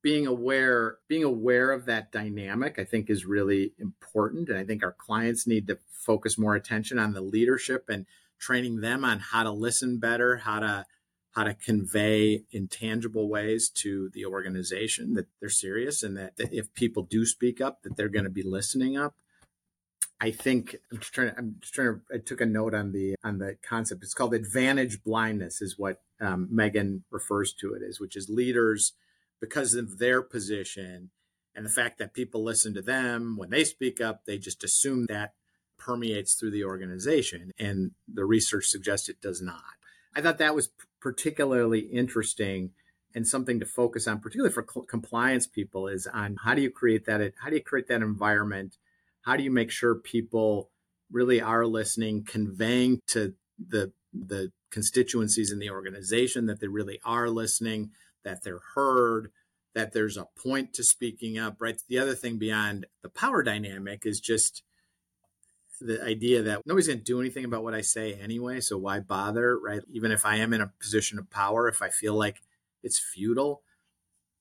being 0.02 0.28
aware 0.28 0.98
being 1.08 1.24
aware 1.24 1.72
of 1.72 1.86
that 1.86 2.12
dynamic 2.12 2.78
i 2.80 2.84
think 2.84 3.10
is 3.10 3.26
really 3.26 3.74
important 3.80 4.48
and 4.48 4.58
i 4.58 4.64
think 4.64 4.84
our 4.84 4.94
clients 4.94 5.48
need 5.48 5.68
to 5.68 5.78
focus 5.92 6.38
more 6.38 6.56
attention 6.56 7.00
on 7.00 7.14
the 7.14 7.22
leadership 7.22 7.90
and 7.90 8.06
training 8.40 8.80
them 8.80 9.04
on 9.04 9.20
how 9.20 9.44
to 9.44 9.52
listen 9.52 9.98
better 9.98 10.38
how 10.38 10.60
to 10.60 10.86
how 11.32 11.44
to 11.44 11.54
convey 11.54 12.44
in 12.52 12.68
tangible 12.68 13.30
ways 13.30 13.70
to 13.70 14.10
the 14.14 14.26
organization 14.26 15.14
that 15.14 15.28
they're 15.40 15.50
serious 15.50 16.02
and 16.02 16.18
that, 16.18 16.34
if 16.38 16.74
people 16.74 17.04
do 17.04 17.26
speak 17.26 17.60
up 17.60 17.84
that 17.84 17.96
they're 17.98 18.08
going 18.08 18.24
to 18.24 18.30
be 18.30 18.44
listening 18.44 18.98
up 18.98 19.16
I 20.20 20.32
think 20.32 20.76
I'm 20.92 21.00
just 21.00 21.14
trying. 21.14 21.30
To, 21.30 21.38
I'm 21.38 21.56
just 21.60 21.74
trying 21.74 21.88
to. 21.88 22.02
I 22.16 22.18
took 22.18 22.42
a 22.42 22.46
note 22.46 22.74
on 22.74 22.92
the 22.92 23.16
on 23.24 23.38
the 23.38 23.58
concept. 23.62 24.04
It's 24.04 24.14
called 24.14 24.34
advantage 24.34 25.04
blindness, 25.04 25.62
is 25.62 25.78
what 25.78 26.02
um, 26.20 26.48
Megan 26.52 27.04
refers 27.12 27.54
to 27.62 27.74
it 27.74 27.82
as, 27.88 28.00
which 28.00 28.16
is 28.16 28.30
leaders 28.30 28.94
because 29.40 29.76
of 29.76 30.00
their 30.00 30.22
position 30.22 31.12
and 31.58 31.66
the 31.66 31.72
fact 31.72 31.98
that 31.98 32.14
people 32.14 32.44
listen 32.44 32.76
to 32.76 32.84
them 32.84 33.36
when 33.36 33.50
they 33.50 33.64
speak 33.64 34.00
up, 34.00 34.26
they 34.26 34.38
just 34.38 34.64
assume 34.64 35.08
that 35.08 35.34
permeates 35.78 36.36
through 36.36 36.52
the 36.52 36.64
organization. 36.64 37.52
And 37.58 37.92
the 38.08 38.26
research 38.26 38.68
suggests 38.68 39.10
it 39.10 39.22
does 39.22 39.42
not. 39.42 39.64
I 40.16 40.22
thought 40.22 40.38
that 40.38 40.54
was 40.54 40.70
particularly 41.02 41.80
interesting 41.80 42.72
and 43.16 43.28
something 43.28 43.60
to 43.60 43.66
focus 43.66 44.08
on, 44.08 44.20
particularly 44.20 44.54
for 44.54 44.66
cl- 44.72 44.86
compliance 44.86 45.48
people, 45.48 45.88
is 45.88 46.06
on 46.06 46.38
how 46.44 46.54
do 46.54 46.62
you 46.62 46.70
create 46.70 47.06
that? 47.06 47.34
How 47.40 47.50
do 47.50 47.56
you 47.56 47.64
create 47.64 47.88
that 47.88 48.04
environment? 48.04 48.78
How 49.28 49.36
do 49.36 49.44
you 49.44 49.52
make 49.52 49.72
sure 49.72 49.94
people 49.94 50.70
really 51.12 51.42
are 51.42 51.66
listening, 51.66 52.24
conveying 52.24 53.02
to 53.08 53.34
the 53.60 53.92
the 54.14 54.54
constituencies 54.72 55.52
in 55.52 55.60
the 55.60 55.70
organization 55.70 56.46
that 56.46 56.62
they 56.62 56.68
really 56.68 57.02
are 57.04 57.30
listening, 57.30 57.92
that 58.24 58.42
they're 58.42 58.62
heard, 58.74 59.32
that 59.76 59.92
there's 59.92 60.16
a 60.16 60.30
point 60.42 60.74
to 60.76 60.84
speaking 60.84 61.38
up, 61.38 61.58
right? 61.60 61.78
The 61.90 62.00
other 62.00 62.16
thing 62.16 62.38
beyond 62.38 62.86
the 63.02 63.10
power 63.10 63.44
dynamic 63.44 64.06
is 64.06 64.22
just 64.22 64.64
the 65.82 66.02
idea 66.02 66.42
that 66.44 66.62
nobody's 66.66 66.88
going 66.88 67.00
to 67.00 67.04
do 67.04 67.20
anything 67.20 67.44
about 67.44 67.66
what 67.66 67.74
I 67.74 67.82
say 67.82 68.14
anyway, 68.14 68.62
so 68.62 68.78
why 68.78 69.02
bother, 69.02 69.60
right? 69.60 69.82
Even 69.92 70.14
if 70.14 70.26
I 70.26 70.38
am 70.38 70.54
in 70.54 70.62
a 70.62 70.72
position 70.80 71.20
of 71.20 71.30
power, 71.30 71.68
if 71.68 71.82
I 71.82 71.90
feel 71.90 72.14
like 72.14 72.42
it's 72.82 72.98
futile, 72.98 73.62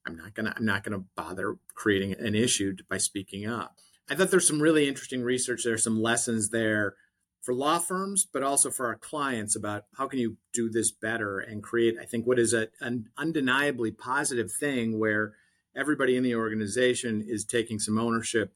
I'm 0.07 0.17
not 0.17 0.35
going 0.35 0.47
to 0.47 0.57
I'm 0.57 0.65
not 0.65 0.85
going 0.85 0.97
to 0.97 1.07
bother 1.17 1.57
creating 1.75 2.13
an 2.13 2.37
issue 2.37 2.77
by 2.89 2.99
speaking 2.99 3.49
up. 3.49 3.81
I 4.09 4.15
thought 4.15 4.31
there's 4.31 4.47
some 4.47 4.63
really 4.63 4.89
interesting 4.89 5.23
research 5.23 5.65
there, 5.65 5.79
some 5.79 6.01
lessons 6.01 6.51
there 6.51 6.95
for 7.43 7.55
law 7.55 7.79
firms, 7.79 8.27
but 8.31 8.43
also 8.43 8.71
for 8.71 8.87
our 8.87 8.97
clients 8.97 9.57
about 9.57 9.85
how 9.97 10.07
can 10.07 10.19
you 10.19 10.37
do 10.53 10.69
this 10.69 10.91
better 10.91 11.39
and 11.39 11.63
create, 11.63 11.97
I 12.01 12.05
think, 12.05 12.27
what 12.27 12.39
is 12.39 12.53
a, 12.53 12.69
an 12.81 13.09
undeniably 13.17 13.91
positive 13.91 14.53
thing 14.53 14.99
where 14.99 15.35
everybody 15.75 16.17
in 16.17 16.23
the 16.23 16.35
organization 16.35 17.25
is 17.27 17.45
taking 17.45 17.79
some 17.79 17.99
ownership, 17.99 18.53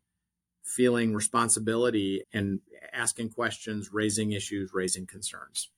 feeling 0.65 1.15
responsibility, 1.15 2.25
and 2.33 2.61
asking 2.93 3.31
questions, 3.31 3.91
raising 3.93 4.33
issues, 4.33 4.71
raising 4.73 5.07
concerns. 5.07 5.71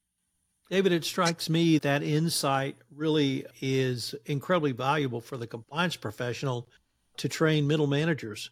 David, 0.70 0.92
it 0.92 1.04
strikes 1.04 1.50
me 1.50 1.78
that 1.78 2.02
insight 2.02 2.76
really 2.94 3.44
is 3.60 4.14
incredibly 4.24 4.72
valuable 4.72 5.20
for 5.20 5.36
the 5.36 5.46
compliance 5.46 5.96
professional 5.96 6.66
to 7.18 7.28
train 7.28 7.66
middle 7.66 7.86
managers 7.86 8.50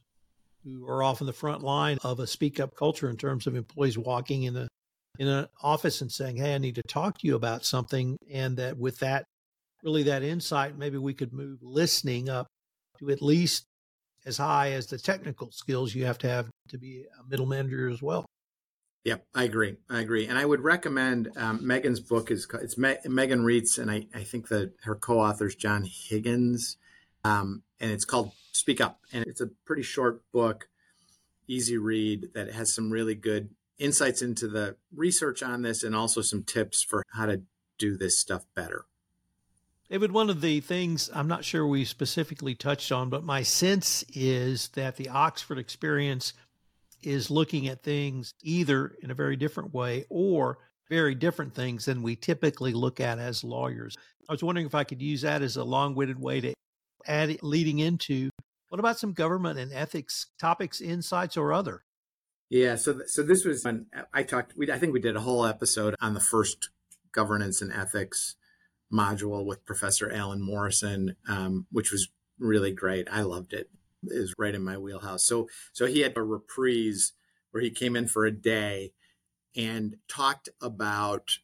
who 0.65 0.87
are 0.87 1.03
often 1.03 1.27
the 1.27 1.33
front 1.33 1.63
line 1.63 1.99
of 2.03 2.21
a 2.21 2.27
speak 2.27 2.61
up 2.61 2.75
culture 2.75 3.09
in 3.09 3.17
terms 3.17 3.47
of 3.47 3.57
employees 3.57 3.99
walking 3.99 4.45
in 4.45 4.55
the 4.55 4.69
in 5.19 5.29
an 5.29 5.47
office 5.63 6.01
and 6.01 6.11
saying, 6.11 6.37
"Hey, 6.37 6.55
I 6.55 6.59
need 6.59 6.77
to 6.77 6.83
talk 6.83 7.19
to 7.19 7.27
you 7.27 7.37
about 7.37 7.65
something," 7.65 8.17
and 8.31 8.57
that 8.57 8.79
with 8.79 8.99
that, 8.99 9.25
really 9.83 10.03
that 10.05 10.23
insight, 10.23 10.79
maybe 10.79 10.99
we 10.99 11.15
could 11.15 11.33
move 11.33 11.59
listening 11.63 12.29
up 12.29 12.47
to 12.99 13.11
at 13.11 13.23
least 13.23 13.65
as 14.27 14.37
high 14.37 14.73
as 14.73 14.87
the 14.87 14.99
technical 14.99 15.51
skills 15.51 15.95
you 15.95 16.05
have 16.05 16.19
to 16.19 16.29
have 16.29 16.49
to 16.69 16.79
be 16.79 17.05
a 17.19 17.29
middle 17.29 17.47
manager 17.47 17.89
as 17.89 18.03
well. 18.03 18.27
Yep, 19.05 19.27
I 19.35 19.45
agree. 19.45 19.77
I 19.89 20.01
agree, 20.01 20.27
and 20.27 20.39
I 20.39 20.45
would 20.45 20.61
recommend 20.61 21.31
um, 21.37 21.67
Megan's 21.67 22.01
book 22.01 22.31
is 22.31 22.47
it's 22.61 22.77
Me- 22.77 22.99
Megan 23.07 23.43
Reitz, 23.43 23.79
and 23.79 23.91
I, 23.91 24.07
I 24.15 24.25
think 24.25 24.49
that 24.49 24.73
her 24.83 24.95
co-authors 24.95 25.55
John 25.55 25.85
Higgins, 25.85 26.77
um, 27.25 27.63
and 27.81 27.91
it's 27.91 28.05
called 28.05 28.33
Speak 28.53 28.81
Up. 28.81 29.01
And 29.13 29.25
it's 29.27 29.41
a 29.41 29.51
pretty 29.65 29.83
short 29.83 30.23
book, 30.33 30.69
easy 31.47 31.79
read 31.79 32.31
that 32.35 32.53
has 32.53 32.75
some 32.75 32.91
really 32.91 33.15
good 33.15 33.51
insights 33.79 34.23
into 34.23 34.47
the 34.47 34.77
research 34.95 35.43
on 35.43 35.63
this 35.63 35.83
and 35.83 35.97
also 35.97 36.21
some 36.21 36.43
tips 36.43 36.83
for 36.83 37.05
how 37.13 37.27
to 37.27 37.43
do 37.79 37.97
this 37.97 38.19
stuff 38.19 38.45
better. 38.55 38.85
David, 39.89 40.13
one 40.13 40.31
of 40.31 40.41
the 40.41 40.61
things 40.61 41.11
I'm 41.13 41.27
not 41.27 41.45
sure 41.45 41.67
we 41.67 41.85
specifically 41.85 42.55
touched 42.55 42.93
on, 42.93 43.09
but 43.09 43.25
my 43.25 43.43
sense 43.43 44.05
is 44.15 44.69
that 44.75 44.97
the 44.97 45.09
Oxford 45.09 45.59
experience 45.59 46.33
is 47.03 47.31
looking 47.31 47.67
at 47.67 47.83
things 47.83 48.35
either 48.43 48.95
in 49.03 49.11
a 49.11 49.15
very 49.15 49.35
different 49.35 49.75
way 49.75 50.05
or 50.09 50.59
very 50.89 51.15
different 51.15 51.55
things 51.55 51.87
than 51.87 52.03
we 52.03 52.15
typically 52.15 52.73
look 52.73 53.01
at 53.01 53.19
as 53.19 53.43
lawyers. 53.43 53.97
I 54.29 54.33
was 54.33 54.45
wondering 54.45 54.67
if 54.67 54.75
I 54.75 54.85
could 54.85 55.03
use 55.03 55.23
that 55.23 55.43
as 55.43 55.57
a 55.57 55.65
long 55.65 55.95
winded 55.95 56.21
way 56.21 56.41
to 56.41 56.55
add 57.07 57.43
leading 57.43 57.79
into 57.79 58.31
what 58.69 58.79
about 58.79 58.99
some 58.99 59.13
government 59.13 59.59
and 59.59 59.73
ethics 59.73 60.27
topics, 60.39 60.81
insights, 60.81 61.37
or 61.37 61.53
other? 61.53 61.83
Yeah, 62.49 62.77
so 62.77 63.01
so 63.07 63.23
this 63.23 63.45
was 63.45 63.65
when 63.65 63.87
I 64.13 64.23
talked. 64.23 64.55
We, 64.57 64.71
I 64.71 64.79
think 64.79 64.93
we 64.93 65.01
did 65.01 65.17
a 65.17 65.21
whole 65.21 65.45
episode 65.45 65.95
on 66.01 66.15
the 66.15 66.21
first 66.21 66.71
governance 67.13 67.61
and 67.61 67.73
ethics 67.73 68.37
module 68.93 69.45
with 69.45 69.65
Professor 69.65 70.11
Alan 70.11 70.41
Morrison, 70.41 71.17
um, 71.29 71.67
which 71.71 71.93
was 71.93 72.09
really 72.39 72.73
great. 72.73 73.09
I 73.11 73.23
loved 73.23 73.53
it. 73.53 73.71
is 74.05 74.35
right 74.39 74.55
in 74.55 74.63
my 74.63 74.79
wheelhouse. 74.79 75.25
So 75.27 75.49
so 75.73 75.87
he 75.87 76.01
had 76.01 76.17
a 76.17 76.23
reprise 76.23 77.13
where 77.51 77.63
he 77.63 77.71
came 77.71 77.97
in 77.97 78.07
for 78.07 78.25
a 78.25 78.33
day 78.33 78.93
and 79.57 79.97
talked 80.09 80.49
about 80.61 81.39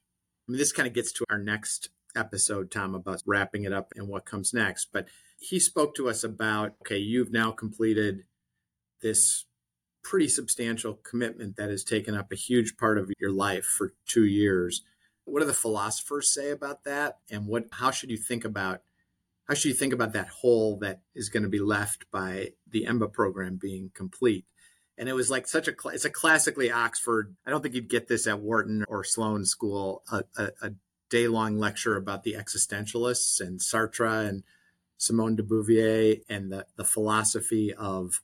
I 0.48 0.52
mean, 0.52 0.58
this 0.58 0.72
kind 0.72 0.86
of 0.86 0.94
gets 0.94 1.12
to 1.14 1.24
our 1.28 1.38
next 1.38 1.90
episode, 2.16 2.70
Tom, 2.70 2.94
about 2.94 3.22
wrapping 3.26 3.64
it 3.64 3.72
up 3.72 3.92
and 3.94 4.08
what 4.08 4.24
comes 4.24 4.54
next. 4.54 4.88
But 4.92 5.06
he 5.38 5.60
spoke 5.60 5.94
to 5.96 6.08
us 6.08 6.24
about 6.24 6.74
okay, 6.82 6.98
you've 6.98 7.32
now 7.32 7.50
completed 7.50 8.24
this 9.02 9.44
pretty 10.02 10.28
substantial 10.28 10.94
commitment 10.94 11.56
that 11.56 11.68
has 11.68 11.82
taken 11.82 12.14
up 12.14 12.30
a 12.30 12.36
huge 12.36 12.76
part 12.76 12.96
of 12.96 13.10
your 13.18 13.32
life 13.32 13.64
for 13.64 13.92
two 14.06 14.24
years. 14.24 14.82
What 15.24 15.40
do 15.40 15.46
the 15.46 15.52
philosophers 15.52 16.32
say 16.32 16.50
about 16.50 16.84
that? 16.84 17.18
And 17.30 17.46
what 17.46 17.64
how 17.72 17.90
should 17.90 18.10
you 18.10 18.16
think 18.16 18.44
about 18.44 18.82
how 19.48 19.54
should 19.54 19.68
you 19.68 19.74
think 19.74 19.92
about 19.92 20.12
that 20.12 20.28
hole 20.28 20.78
that 20.78 21.00
is 21.14 21.28
going 21.28 21.42
to 21.42 21.48
be 21.48 21.58
left 21.58 22.10
by 22.10 22.50
the 22.68 22.84
EMBA 22.84 23.12
program 23.12 23.58
being 23.60 23.90
complete? 23.94 24.44
And 24.98 25.08
it 25.08 25.12
was 25.12 25.30
like 25.30 25.46
such 25.46 25.68
a 25.68 25.74
it's 25.86 26.04
a 26.04 26.10
classically 26.10 26.70
Oxford. 26.70 27.34
I 27.44 27.50
don't 27.50 27.62
think 27.62 27.74
you'd 27.74 27.90
get 27.90 28.08
this 28.08 28.26
at 28.26 28.40
Wharton 28.40 28.84
or 28.88 29.04
Sloan 29.04 29.44
School. 29.44 30.02
A, 30.10 30.22
a, 30.38 30.50
a 30.62 30.70
day 31.10 31.28
long 31.28 31.58
lecture 31.58 31.96
about 31.96 32.22
the 32.22 32.34
existentialists 32.34 33.40
and 33.40 33.60
Sartre 33.60 34.28
and 34.28 34.42
Simone 34.98 35.36
de 35.36 35.42
Beauvoir 35.42 36.20
and 36.28 36.50
the, 36.50 36.66
the 36.76 36.84
philosophy 36.84 37.72
of 37.74 38.20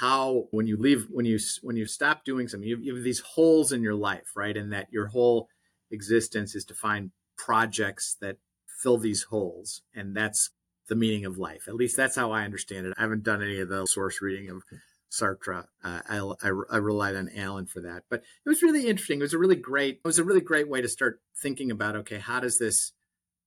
how 0.00 0.46
when 0.50 0.66
you 0.66 0.76
leave 0.76 1.06
when 1.10 1.24
you 1.24 1.38
when 1.62 1.76
you 1.76 1.86
stop 1.86 2.24
doing 2.24 2.48
something 2.48 2.68
you, 2.68 2.76
you 2.78 2.94
have 2.94 3.04
these 3.04 3.20
holes 3.20 3.72
in 3.72 3.82
your 3.82 3.94
life 3.94 4.32
right? 4.34 4.56
And 4.56 4.72
that 4.72 4.88
your 4.90 5.06
whole 5.06 5.48
existence 5.90 6.54
is 6.54 6.64
to 6.66 6.74
find 6.74 7.12
projects 7.36 8.16
that 8.20 8.36
fill 8.66 8.98
these 8.98 9.24
holes. 9.24 9.82
And 9.94 10.16
that's 10.16 10.50
the 10.88 10.96
meaning 10.96 11.24
of 11.24 11.38
life. 11.38 11.66
At 11.68 11.74
least 11.74 11.96
that's 11.96 12.16
how 12.16 12.32
i 12.32 12.44
understand 12.44 12.86
it. 12.86 12.94
I 12.96 13.02
haven't 13.02 13.24
done 13.24 13.42
any 13.42 13.60
of 13.60 13.68
the 13.68 13.86
source 13.86 14.20
reading 14.20 14.50
of 14.50 14.62
sartre 15.18 15.64
uh, 15.84 16.00
I, 16.08 16.18
I, 16.18 16.50
I 16.70 16.76
relied 16.76 17.16
on 17.16 17.30
alan 17.36 17.66
for 17.66 17.80
that 17.80 18.04
but 18.10 18.22
it 18.44 18.48
was 18.48 18.62
really 18.62 18.86
interesting. 18.86 19.18
It 19.18 19.22
was 19.22 19.34
a 19.34 19.38
really 19.38 19.56
great 19.56 19.96
it 19.96 20.06
was 20.06 20.18
a 20.18 20.24
really 20.24 20.40
great 20.40 20.68
way 20.68 20.80
to 20.80 20.88
start 20.88 21.20
thinking 21.36 21.70
about 21.70 21.96
okay 21.96 22.18
how 22.18 22.40
does 22.40 22.58
this 22.58 22.92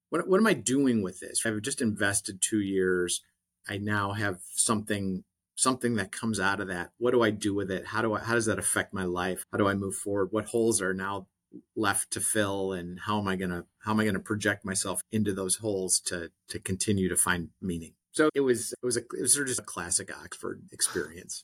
what, 0.09 0.27
what 0.27 0.39
am 0.39 0.47
i 0.47 0.53
doing 0.53 1.01
with 1.01 1.19
this? 1.19 1.45
I've 1.45 1.61
just 1.61 1.81
invested 1.81 2.41
two 2.41 2.61
years. 2.61 3.21
I 3.67 3.77
now 3.77 4.13
have 4.13 4.39
something 4.53 5.23
something 5.55 5.95
that 5.95 6.11
comes 6.11 6.39
out 6.39 6.61
of 6.61 6.67
that. 6.67 6.91
What 6.97 7.11
do 7.11 7.21
i 7.21 7.29
do 7.29 7.53
with 7.53 7.71
it? 7.71 7.87
How 7.87 8.01
do 8.01 8.13
i 8.13 8.19
how 8.19 8.33
does 8.33 8.45
that 8.45 8.59
affect 8.59 8.93
my 8.93 9.05
life? 9.05 9.45
How 9.51 9.57
do 9.57 9.67
i 9.67 9.73
move 9.73 9.95
forward? 9.95 10.29
What 10.31 10.45
holes 10.45 10.81
are 10.81 10.93
now 10.93 11.27
left 11.75 12.11
to 12.11 12.21
fill 12.21 12.73
and 12.73 12.99
how 12.99 13.19
am 13.19 13.27
i 13.27 13.35
going 13.35 13.49
to 13.49 13.65
how 13.79 13.91
am 13.91 13.99
i 13.99 14.03
going 14.03 14.13
to 14.13 14.19
project 14.19 14.63
myself 14.63 15.01
into 15.11 15.33
those 15.33 15.55
holes 15.55 15.99
to 15.99 16.31
to 16.49 16.59
continue 16.59 17.09
to 17.09 17.15
find 17.15 17.49
meaning? 17.61 17.93
So 18.11 18.29
it 18.33 18.41
was 18.41 18.73
it 18.73 18.85
was 18.85 18.97
a 18.97 19.01
it 19.01 19.21
was 19.21 19.33
sort 19.33 19.43
of 19.43 19.49
just 19.49 19.59
a 19.59 19.63
classic 19.63 20.11
oxford 20.15 20.63
experience 20.71 21.43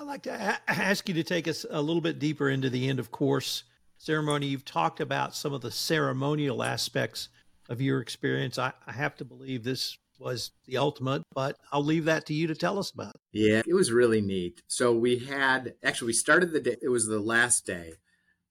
i'd 0.00 0.06
like 0.06 0.22
to 0.22 0.32
a- 0.32 0.60
ask 0.68 1.08
you 1.08 1.14
to 1.14 1.22
take 1.22 1.46
us 1.46 1.64
a 1.70 1.80
little 1.80 2.02
bit 2.02 2.18
deeper 2.18 2.48
into 2.48 2.68
the 2.70 2.88
end 2.88 2.98
of 2.98 3.10
course 3.10 3.64
ceremony 3.98 4.46
you've 4.46 4.64
talked 4.64 5.00
about 5.00 5.34
some 5.34 5.52
of 5.52 5.60
the 5.60 5.70
ceremonial 5.70 6.62
aspects 6.62 7.28
of 7.68 7.80
your 7.80 8.00
experience 8.00 8.58
i, 8.58 8.72
I 8.86 8.92
have 8.92 9.16
to 9.16 9.24
believe 9.24 9.62
this 9.62 9.96
was 10.20 10.52
the 10.66 10.76
ultimate, 10.76 11.22
but 11.34 11.56
I'll 11.72 11.82
leave 11.82 12.04
that 12.04 12.26
to 12.26 12.34
you 12.34 12.46
to 12.46 12.54
tell 12.54 12.78
us 12.78 12.90
about. 12.90 13.16
Yeah, 13.32 13.62
it 13.66 13.74
was 13.74 13.90
really 13.90 14.20
neat. 14.20 14.62
So 14.68 14.94
we 14.94 15.18
had 15.18 15.74
actually 15.82 16.08
we 16.08 16.12
started 16.12 16.52
the 16.52 16.60
day 16.60 16.76
it 16.80 16.90
was 16.90 17.06
the 17.06 17.18
last 17.18 17.66
day. 17.66 17.94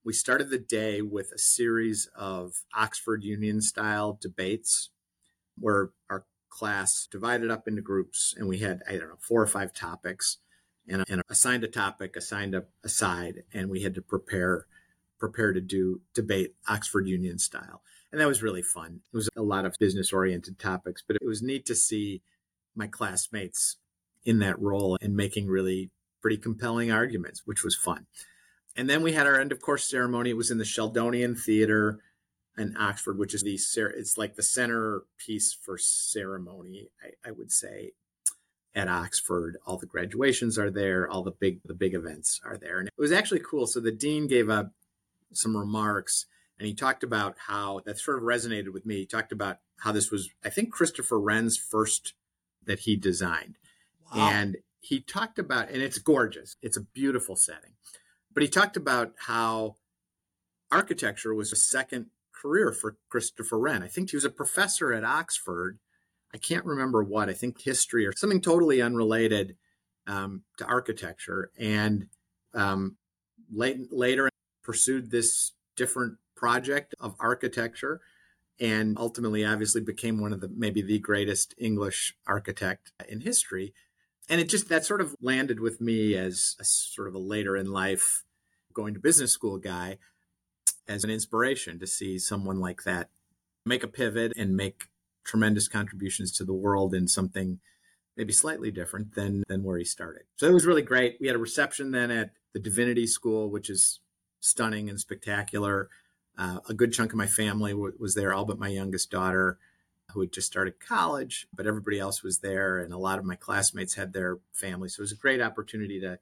We 0.04 0.14
started 0.14 0.50
the 0.50 0.60
day 0.60 1.02
with 1.02 1.32
a 1.32 1.38
series 1.38 2.10
of 2.18 2.54
Oxford 2.76 3.24
Union 3.24 3.62
style 3.62 4.18
debates 4.20 4.90
where 5.58 5.92
our 6.10 6.26
class 6.50 7.08
divided 7.10 7.52
up 7.52 7.68
into 7.68 7.82
groups 7.82 8.34
and 8.36 8.48
we 8.48 8.58
had 8.58 8.82
I 8.88 8.94
don't 8.94 9.10
know 9.10 9.20
four 9.20 9.42
or 9.42 9.48
five 9.48 9.74
topics 9.74 10.38
and, 10.90 11.06
and 11.08 11.22
assigned 11.30 11.64
a 11.64 11.68
topic, 11.68 12.16
assigned 12.16 12.56
a, 12.56 12.66
a 12.84 12.90
side, 12.90 13.44
and 13.54 13.70
we 13.70 13.84
had 13.84 13.96
to 13.96 14.02
prepare 14.02 14.66
prepare 15.20 15.52
to 15.52 15.60
do 15.60 16.00
debate 16.14 16.56
Oxford 16.70 17.06
Union 17.06 17.38
style 17.38 17.82
and 18.12 18.20
that 18.20 18.28
was 18.28 18.44
really 18.44 18.62
fun. 18.62 19.02
It 19.14 19.16
was 19.16 19.30
a 19.36 19.42
lot 19.42 19.66
of 19.66 19.76
business 19.80 20.12
oriented 20.12 20.58
topics, 20.58 21.04
but 21.06 21.16
it 21.16 21.26
was 21.26 21.42
neat 21.42 21.66
to 21.68 21.76
see 21.76 22.22
my 22.76 22.88
classmates 22.88 23.78
in 24.26 24.40
that 24.40 24.60
role 24.60 24.98
and 25.02 25.16
making 25.16 25.48
really 25.48 25.92
pretty 26.22 26.38
compelling 26.38 26.92
arguments, 26.92 27.44
which 27.46 27.64
was 27.64 27.76
fun. 27.76 28.08
And 28.76 28.90
then 28.90 29.04
we 29.04 29.14
had 29.14 29.28
our 29.28 29.40
end 29.40 29.52
of 29.52 29.62
course 29.62 29.90
ceremony. 29.90 30.32
It 30.32 30.38
was 30.38 30.52
in 30.52 30.58
the 30.58 30.64
Sheldonian 30.64 31.40
Theater 31.40 32.00
in 32.58 32.76
Oxford, 32.78 33.18
which 33.18 33.34
is 33.34 33.44
the 33.44 33.60
it's 33.96 34.18
like 34.18 34.36
the 34.36 34.44
center 34.44 35.04
piece 35.18 35.54
for 35.54 35.78
ceremony, 35.78 36.90
I, 37.04 37.30
I 37.30 37.32
would 37.32 37.52
say, 37.52 37.92
at 38.76 38.88
Oxford. 38.88 39.58
All 39.66 39.78
the 39.78 39.86
graduations 39.86 40.58
are 40.58 40.70
there, 40.70 41.10
all 41.10 41.24
the 41.24 41.32
big 41.32 41.60
the 41.66 41.74
big 41.74 41.94
events 41.94 42.40
are 42.44 42.58
there, 42.58 42.80
and 42.80 42.88
it 42.88 42.94
was 42.98 43.12
actually 43.12 43.42
cool. 43.42 43.68
So 43.68 43.80
the 43.80 43.92
dean 43.92 44.28
gave 44.28 44.50
up 44.50 44.72
some 45.32 45.56
remarks 45.56 46.26
and 46.60 46.68
he 46.68 46.74
talked 46.74 47.04
about 47.04 47.38
how 47.48 47.80
that 47.86 47.98
sort 47.98 48.18
of 48.18 48.24
resonated 48.24 48.74
with 48.74 48.86
me. 48.86 48.98
He 48.98 49.06
talked 49.06 49.32
about 49.32 49.60
how 49.78 49.94
this 49.94 50.12
was, 50.12 50.30
I 50.44 50.50
think, 50.50 50.72
Christopher 50.72 51.20
Wren's 51.20 51.58
first 51.58 52.14
that 52.66 52.80
he 52.80 52.98
designed. 52.98 53.56
Wow. 54.14 54.30
And 54.30 54.58
he 54.82 55.00
talked 55.00 55.40
about, 55.40 55.70
and 55.70 55.82
it's 55.82 55.98
gorgeous, 56.00 56.58
it's 56.62 56.76
a 56.76 56.82
beautiful 56.82 57.38
setting. 57.38 57.72
But 58.34 58.44
he 58.44 58.50
talked 58.50 58.76
about 58.76 59.14
how 59.18 59.78
architecture 60.70 61.34
was 61.34 61.54
a 61.54 61.58
second 61.58 62.08
career 62.34 62.74
for 62.74 62.98
Christopher 63.08 63.58
Wren. 63.58 63.82
I 63.82 63.88
think 63.88 64.10
he 64.10 64.18
was 64.18 64.26
a 64.26 64.30
professor 64.30 64.94
at 64.94 65.06
Oxford. 65.06 65.80
I 66.34 66.38
can't 66.38 66.66
remember 66.66 67.04
what, 67.04 67.30
I 67.30 67.34
think 67.34 67.62
history 67.62 68.06
or 68.06 68.14
something 68.16 68.42
totally 68.42 68.82
unrelated 68.82 69.56
um, 70.08 70.44
to 70.58 70.66
architecture. 70.66 71.52
And 71.58 72.08
um, 72.54 72.98
late, 73.52 73.92
later 73.92 74.30
pursued 74.64 75.12
this 75.12 75.54
different 75.76 76.18
project 76.36 76.96
of 77.00 77.16
architecture 77.20 78.02
and 78.60 78.98
ultimately 78.98 79.46
obviously 79.46 79.82
became 79.82 80.20
one 80.20 80.34
of 80.34 80.42
the 80.42 80.50
maybe 80.56 80.82
the 80.82 81.00
greatest 81.00 81.56
English 81.58 82.16
architect 82.28 82.92
in 83.08 83.22
history. 83.22 83.74
And 84.30 84.40
it 84.40 84.50
just 84.50 84.70
that 84.70 84.86
sort 84.86 85.02
of 85.02 85.16
landed 85.22 85.60
with 85.60 85.82
me 85.82 86.16
as 86.16 86.56
a 86.60 86.64
sort 86.64 87.08
of 87.08 87.16
a 87.16 87.20
later 87.20 87.56
in 87.58 87.72
life 87.72 88.24
going 88.74 88.94
to 88.94 89.00
business 89.00 89.32
school 89.32 89.58
guy 89.58 89.98
as 90.88 91.04
an 91.04 91.10
inspiration 91.10 91.80
to 91.80 91.88
see 91.88 92.20
someone 92.20 92.60
like 92.60 92.84
that 92.84 93.10
make 93.66 93.84
a 93.84 93.88
pivot 93.88 94.34
and 94.36 94.56
make 94.56 94.84
tremendous 95.24 95.68
contributions 95.68 96.32
to 96.34 96.44
the 96.44 96.54
world 96.54 96.94
in 96.94 97.08
something 97.08 97.60
maybe 98.18 98.34
slightly 98.34 98.72
different 98.72 99.16
than 99.16 99.44
than 99.48 99.64
where 99.64 99.78
he 99.78 99.86
started. 99.86 100.24
So 100.36 100.48
it 100.48 100.54
was 100.54 100.66
really 100.66 100.82
great. 100.82 101.18
We 101.22 101.28
had 101.28 101.36
a 101.36 101.40
reception 101.40 101.92
then 101.92 102.12
at 102.12 102.32
the 102.54 102.60
Divinity 102.60 103.08
School, 103.08 103.50
which 103.50 103.70
is 103.70 104.00
stunning 104.40 104.90
and 104.90 105.00
spectacular. 105.00 105.90
Uh, 106.38 106.60
a 106.70 106.74
good 106.74 106.94
chunk 106.94 107.12
of 107.12 107.18
my 107.18 107.28
family 107.28 107.72
w- 107.72 107.94
was 108.00 108.16
there, 108.16 108.34
all 108.34 108.46
but 108.46 108.60
my 108.60 108.70
youngest 108.70 109.12
daughter, 109.12 109.60
who 110.12 110.22
had 110.22 110.32
just 110.32 110.48
started 110.48 110.80
college, 110.80 111.48
but 111.54 111.68
everybody 111.68 112.00
else 112.00 112.24
was 112.24 112.40
there, 112.40 112.80
and 112.80 112.94
a 112.94 112.98
lot 112.98 113.20
of 113.20 113.26
my 113.26 113.36
classmates 113.36 113.96
had 113.96 114.14
their 114.14 114.40
families. 114.54 114.96
So 114.96 115.02
it 115.02 115.04
was 115.04 115.12
a 115.12 115.16
great 115.16 115.42
opportunity 115.42 116.00
to 116.02 116.20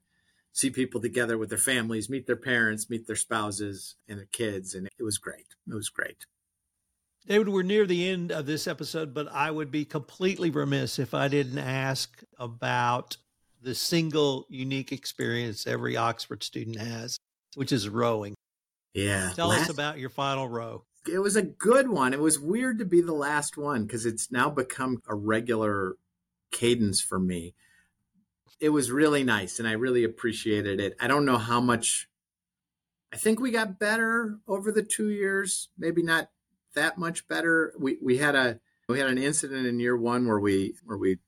see 0.52 0.70
people 0.70 1.00
together 1.00 1.38
with 1.38 1.48
their 1.48 1.58
families, 1.58 2.10
meet 2.10 2.26
their 2.26 2.36
parents, 2.36 2.90
meet 2.90 3.06
their 3.06 3.16
spouses 3.16 3.96
and 4.08 4.18
their 4.18 4.26
kids, 4.26 4.74
and 4.74 4.88
it 4.98 5.02
was 5.02 5.18
great. 5.18 5.54
It 5.68 5.74
was 5.74 5.88
great. 5.88 6.26
David, 7.28 7.50
we're 7.50 7.62
near 7.62 7.86
the 7.86 8.08
end 8.08 8.32
of 8.32 8.46
this 8.46 8.66
episode, 8.66 9.12
but 9.12 9.30
I 9.30 9.50
would 9.50 9.70
be 9.70 9.84
completely 9.84 10.48
remiss 10.48 10.98
if 10.98 11.12
I 11.12 11.28
didn't 11.28 11.58
ask 11.58 12.22
about 12.38 13.18
the 13.60 13.74
single 13.74 14.46
unique 14.48 14.92
experience 14.92 15.66
every 15.66 15.94
Oxford 15.94 16.42
student 16.42 16.78
has, 16.78 17.18
which 17.54 17.70
is 17.70 17.86
rowing. 17.86 18.34
Yeah. 18.94 19.30
Tell 19.36 19.48
last, 19.48 19.64
us 19.64 19.68
about 19.68 19.98
your 19.98 20.08
final 20.08 20.48
row. 20.48 20.84
It 21.06 21.18
was 21.18 21.36
a 21.36 21.42
good 21.42 21.90
one. 21.90 22.14
It 22.14 22.20
was 22.20 22.40
weird 22.40 22.78
to 22.78 22.86
be 22.86 23.02
the 23.02 23.12
last 23.12 23.58
one 23.58 23.84
because 23.84 24.06
it's 24.06 24.32
now 24.32 24.48
become 24.48 25.02
a 25.06 25.14
regular 25.14 25.96
cadence 26.50 27.02
for 27.02 27.18
me. 27.18 27.54
It 28.58 28.70
was 28.70 28.90
really 28.90 29.22
nice 29.22 29.58
and 29.58 29.68
I 29.68 29.72
really 29.72 30.02
appreciated 30.02 30.80
it. 30.80 30.96
I 30.98 31.06
don't 31.06 31.26
know 31.26 31.36
how 31.36 31.60
much 31.60 32.08
I 33.12 33.18
think 33.18 33.38
we 33.38 33.50
got 33.50 33.78
better 33.78 34.38
over 34.48 34.72
the 34.72 34.82
2 34.82 35.10
years, 35.10 35.68
maybe 35.76 36.02
not 36.02 36.30
that 36.74 36.98
much 36.98 37.28
better. 37.28 37.74
We 37.78 37.98
we 38.02 38.18
had 38.18 38.34
a 38.34 38.60
we 38.88 38.98
had 38.98 39.08
an 39.08 39.18
incident 39.18 39.66
in 39.66 39.80
year 39.80 39.96
1 39.96 40.26
where 40.26 40.40
we 40.40 40.74
where 40.84 40.98
we 40.98 41.18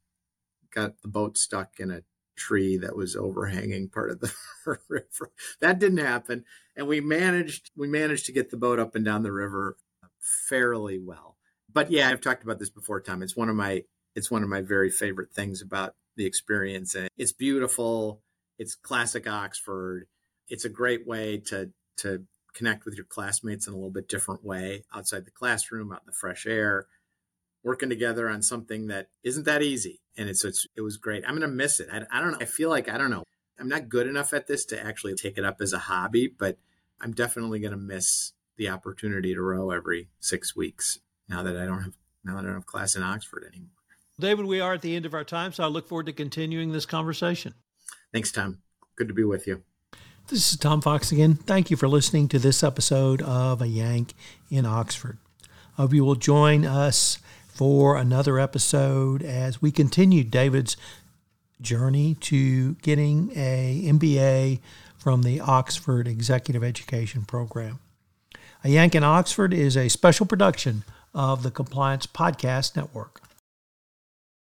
got 0.72 1.02
the 1.02 1.08
boat 1.08 1.36
stuck 1.36 1.78
in 1.78 1.90
a 1.90 2.02
tree 2.36 2.78
that 2.78 2.96
was 2.96 3.16
overhanging 3.16 3.88
part 3.90 4.10
of 4.10 4.20
the 4.20 4.32
river. 4.88 5.32
That 5.60 5.78
didn't 5.78 5.98
happen, 5.98 6.44
and 6.76 6.86
we 6.86 7.00
managed 7.00 7.70
we 7.76 7.88
managed 7.88 8.26
to 8.26 8.32
get 8.32 8.50
the 8.50 8.56
boat 8.56 8.78
up 8.78 8.94
and 8.94 9.04
down 9.04 9.22
the 9.22 9.32
river 9.32 9.76
fairly 10.18 10.98
well. 10.98 11.36
But 11.72 11.90
yeah, 11.90 12.08
I've 12.08 12.20
talked 12.20 12.42
about 12.42 12.58
this 12.58 12.70
before, 12.70 13.00
Tom. 13.00 13.22
It's 13.22 13.36
one 13.36 13.48
of 13.48 13.56
my 13.56 13.84
it's 14.14 14.30
one 14.30 14.42
of 14.42 14.48
my 14.48 14.60
very 14.60 14.90
favorite 14.90 15.32
things 15.32 15.62
about 15.62 15.94
the 16.16 16.26
experience, 16.26 16.94
and 16.94 17.08
it's 17.16 17.32
beautiful. 17.32 18.22
It's 18.58 18.74
classic 18.74 19.28
Oxford. 19.28 20.06
It's 20.48 20.64
a 20.64 20.70
great 20.70 21.06
way 21.06 21.38
to 21.46 21.70
to 21.98 22.24
connect 22.60 22.84
with 22.84 22.94
your 22.94 23.06
classmates 23.06 23.66
in 23.66 23.72
a 23.72 23.76
little 23.76 23.96
bit 23.98 24.08
different 24.08 24.44
way 24.44 24.84
outside 24.94 25.24
the 25.24 25.30
classroom, 25.30 25.92
out 25.92 26.02
in 26.02 26.06
the 26.06 26.12
fresh 26.12 26.46
air. 26.46 26.86
working 27.62 27.88
together 27.88 28.28
on 28.28 28.42
something 28.42 28.86
that 28.88 29.08
isn't 29.22 29.44
that 29.44 29.62
easy. 29.62 30.00
And 30.16 30.28
it's, 30.28 30.44
it's 30.44 30.66
it 30.76 30.80
was 30.82 30.96
great. 30.96 31.24
I'm 31.24 31.36
going 31.36 31.48
to 31.48 31.48
miss 31.48 31.80
it. 31.80 31.88
I, 31.92 32.02
I 32.10 32.20
don't 32.20 32.32
know. 32.32 32.38
I 32.40 32.44
feel 32.46 32.70
like, 32.70 32.88
I 32.88 32.98
don't 32.98 33.10
know. 33.10 33.24
I'm 33.58 33.68
not 33.68 33.88
good 33.88 34.06
enough 34.06 34.32
at 34.32 34.46
this 34.46 34.64
to 34.66 34.82
actually 34.82 35.14
take 35.14 35.36
it 35.36 35.44
up 35.44 35.60
as 35.60 35.72
a 35.72 35.78
hobby, 35.78 36.26
but 36.26 36.56
I'm 37.00 37.12
definitely 37.12 37.60
going 37.60 37.72
to 37.72 37.76
miss 37.76 38.32
the 38.56 38.68
opportunity 38.68 39.34
to 39.34 39.42
row 39.42 39.70
every 39.70 40.08
six 40.18 40.56
weeks 40.56 40.98
now 41.28 41.42
that 41.42 41.56
I 41.56 41.66
don't 41.66 41.82
have 41.82 41.94
now 42.24 42.34
that 42.34 42.40
I 42.40 42.42
don't 42.42 42.54
have 42.54 42.66
class 42.66 42.96
in 42.96 43.02
Oxford 43.02 43.44
anymore. 43.50 43.70
David, 44.18 44.44
we 44.44 44.60
are 44.60 44.74
at 44.74 44.82
the 44.82 44.94
end 44.94 45.06
of 45.06 45.14
our 45.14 45.24
time, 45.24 45.52
so 45.52 45.64
I 45.64 45.68
look 45.68 45.88
forward 45.88 46.06
to 46.06 46.12
continuing 46.12 46.72
this 46.72 46.84
conversation. 46.84 47.54
Thanks, 48.12 48.30
Tom. 48.30 48.58
Good 48.96 49.08
to 49.08 49.14
be 49.14 49.24
with 49.24 49.46
you. 49.46 49.62
This 50.30 50.52
is 50.52 50.58
Tom 50.58 50.80
Fox 50.80 51.10
again. 51.10 51.34
Thank 51.34 51.72
you 51.72 51.76
for 51.76 51.88
listening 51.88 52.28
to 52.28 52.38
this 52.38 52.62
episode 52.62 53.20
of 53.20 53.60
A 53.60 53.66
Yank 53.66 54.14
in 54.48 54.64
Oxford. 54.64 55.18
I 55.76 55.82
hope 55.82 55.92
you 55.92 56.04
will 56.04 56.14
join 56.14 56.64
us 56.64 57.18
for 57.48 57.96
another 57.96 58.38
episode 58.38 59.24
as 59.24 59.60
we 59.60 59.72
continue 59.72 60.22
David's 60.22 60.76
journey 61.60 62.14
to 62.20 62.74
getting 62.74 63.32
a 63.34 63.82
MBA 63.86 64.60
from 64.96 65.24
the 65.24 65.40
Oxford 65.40 66.06
Executive 66.06 66.62
Education 66.62 67.24
Program. 67.24 67.80
A 68.62 68.68
Yank 68.68 68.94
in 68.94 69.02
Oxford 69.02 69.52
is 69.52 69.76
a 69.76 69.88
special 69.88 70.26
production 70.26 70.84
of 71.12 71.42
the 71.42 71.50
Compliance 71.50 72.06
Podcast 72.06 72.76
Network. 72.76 73.20